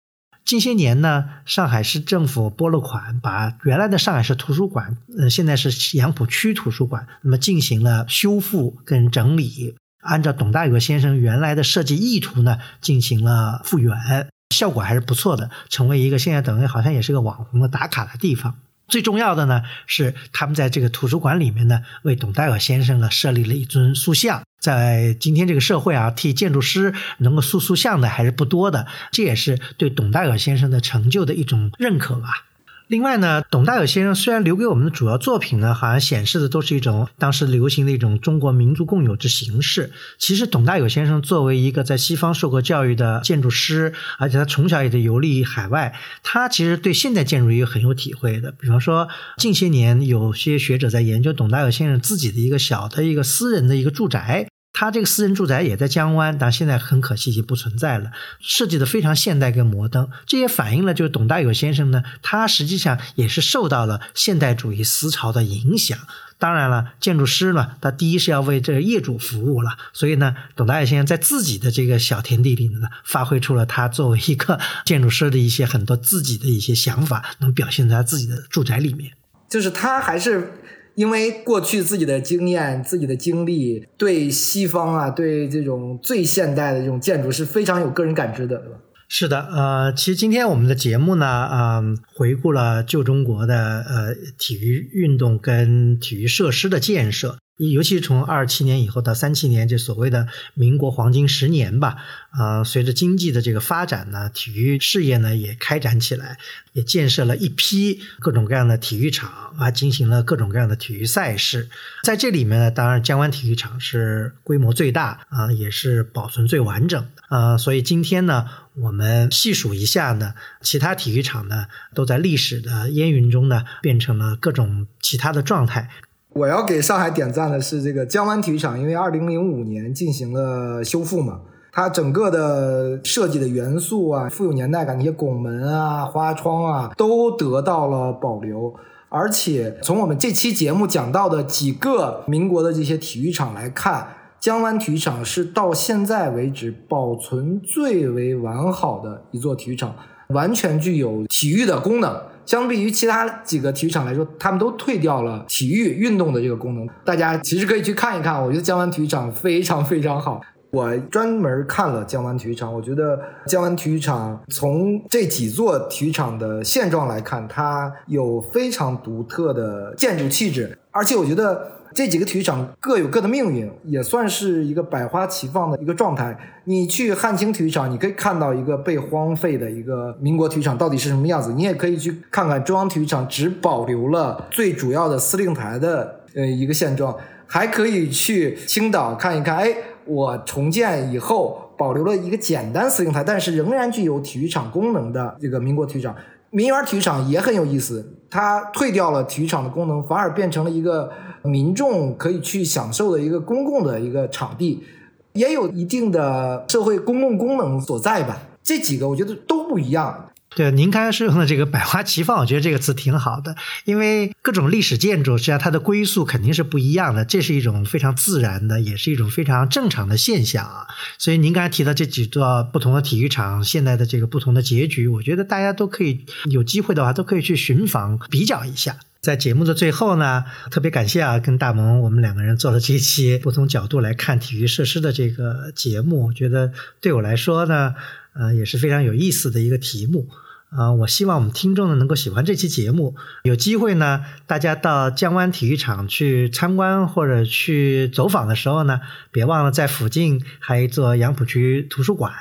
[0.46, 14.30] 近些年呢，上海市政府拨了款，把原来的上海市图书馆，呃，现在是杨浦区图书馆，那么进行了修复跟整理，按照董大猷先生原来的设计意图呢，进行了复原。
[14.56, 18.56] 效果还是不错的，成为一个现在等于好像也是个网红的打卡的地方。
[18.88, 24.44] 最重要的呢是，他们在这个图书馆里面呢，为董戴尔先生呢设立了一尊塑像。
[24.62, 32.47] 在今天这个社会啊，替建筑师能够塑塑像的还是不多的，这也是对董戴尔先生的成就的一种认可吧。
[32.88, 39.92] 另外呢，董大有先生虽然留给我们的主要作品呢，好像显示的都是一种当时流行的一种中国民族共有之形式。
[40.18, 45.94] 其实，董大有先生作为一个在西方受过教育的建筑师，而且他从小也在游历海外，
[46.24, 48.54] 他其实对现代建筑也很有体会的。
[48.54, 54.48] 比方说，近些年有些学者在研究董大有先生自己的一个小的一个私人的一个住宅。
[54.80, 58.12] 他这个私人住宅也在江湾，但现在很可惜已经不存在了。
[58.40, 65.98] 设计的非常现代跟摩登，这也反映了就是董大有先生呢，他实际上也是受到了现代主义思潮的影响。
[66.38, 79.14] 当然了，建筑师呢，他第一是要为这个业主服务了，所以呢，董大有先生在自己的这个小天地里呢，发挥出了他作为一个建筑师的一些很多自己的一些想法，能表现在他自己的住宅里面。
[79.50, 80.52] 就是他还是。
[80.98, 88.80] 因为过去自己的经验、自己的经历，对西方啊，对这种最现代的这种建筑是非常有个人感知的，对吧？
[89.08, 97.38] 是的，呃，其实今天我们的节目呢，嗯，回顾了旧中国的呃体育运动跟体育设施的建设。
[97.58, 101.98] 尤其是从二七年以后到三七年，这所谓的民国黄金十年吧，
[102.30, 106.38] 啊，随着经济的这个发展呢，体育事业呢也开展起来，
[106.74, 111.68] 也建设了一批各种各样的体育场啊，进行了各种各样的体育赛事。
[112.04, 117.58] 在这里面呢，当然江湾体育场是规模最大啊，也是保存最完整的啊。
[117.58, 121.66] 所以今天呢，我们细数一下呢，其他体育场呢
[121.96, 125.90] 都在历史的烟云中呢变成了各种其他的状态。
[126.38, 131.40] 我要给上海点赞的是这个江湾体育场，因为二零零五年进行了修复嘛，
[131.72, 138.72] 它整个的设计的元素啊，富有年代感，那些拱门啊、花窗啊，都得到了保留。
[139.10, 144.08] 而且从我们这期节目讲到的几个民国的这些体育场来看，
[144.40, 149.96] 江湾体育场是到现在为止保存最为完好的一座体育场，
[150.30, 152.22] 完全具有体育的功能。
[152.48, 156.88] 相比于其他几个体育场来说，他们都退掉了体育运动的这个功能。
[157.06, 160.42] 大家其实可以去看一看，我觉得江湾体育场非常非常好。
[160.72, 171.77] 我专门看了江湾体育场，我觉得江湾体育场从这几座体育场的现状来看，它有非常独特的建筑气质，而且我觉得。
[171.94, 176.38] 这几个体育场各有各的命运，也算是一个百花齐放的一个状态。
[176.66, 187.16] 你去汉清体育场，你可以看到一个被荒废的一个民国体育场到底是什么样子；你也可以去看看中央体育场只保留了最主要的司令台的呃一个现状，
[187.46, 189.56] 还可以去青岛看一看。
[189.58, 189.74] 哎，
[190.06, 196.16] 我重建以后保留了一个简单司令台，但是仍然具有体育场功能的这个民国体育场。
[196.50, 201.12] 民园体育场也很有意思，它退掉了体育场的功能，反而变成了一个。
[201.44, 204.84] 民众可以去享受的一个公共的一个场地，
[205.32, 208.38] 也有一定的社会公共功能所在吧。
[208.62, 210.30] 这几个我觉得都不一样。
[210.58, 213.56] 对，您刚才说用的这个“百花齐放”，我觉得这个词挺好的，
[213.86, 220.88] 因为各种历史建筑实际上它的归宿肯定是不一样的，这是一种非常自然的，也是一种非常正常的现象啊。
[221.20, 228.98] 所以您刚才提到这几座不同的体育场，现在的这个不同的结局，我觉得大家都可以有机会的话，都可以去寻访比较一下。
[229.22, 237.94] 在节目的最后呢，特别感谢啊，跟大萌我们两个人做了这期不同角度来看体育设施的这个节目，我觉得对我来说呢，
[238.34, 240.28] 呃，也是非常有意思的一个题目。
[240.70, 243.16] 啊，我希望我们听众呢能够喜欢这期节目。
[243.44, 249.00] 有机会呢，大家到江湾体育场去参观或者去走访的时候呢，
[249.32, 252.34] 别忘了在附近还有一座杨浦区图书馆。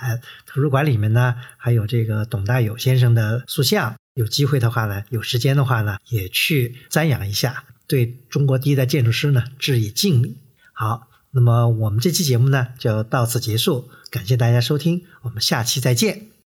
[0.44, 3.94] 图书馆里面呢，还有这个董大有先生的塑像。
[4.14, 10.38] 有机会的话呢，有时间的话呢，也去瞻仰一下，对中国第一代建筑师呢致以敬礼。
[10.72, 16.28] 好，那么我们这期节目呢就到此结束，感谢大家收听，我们下期再见。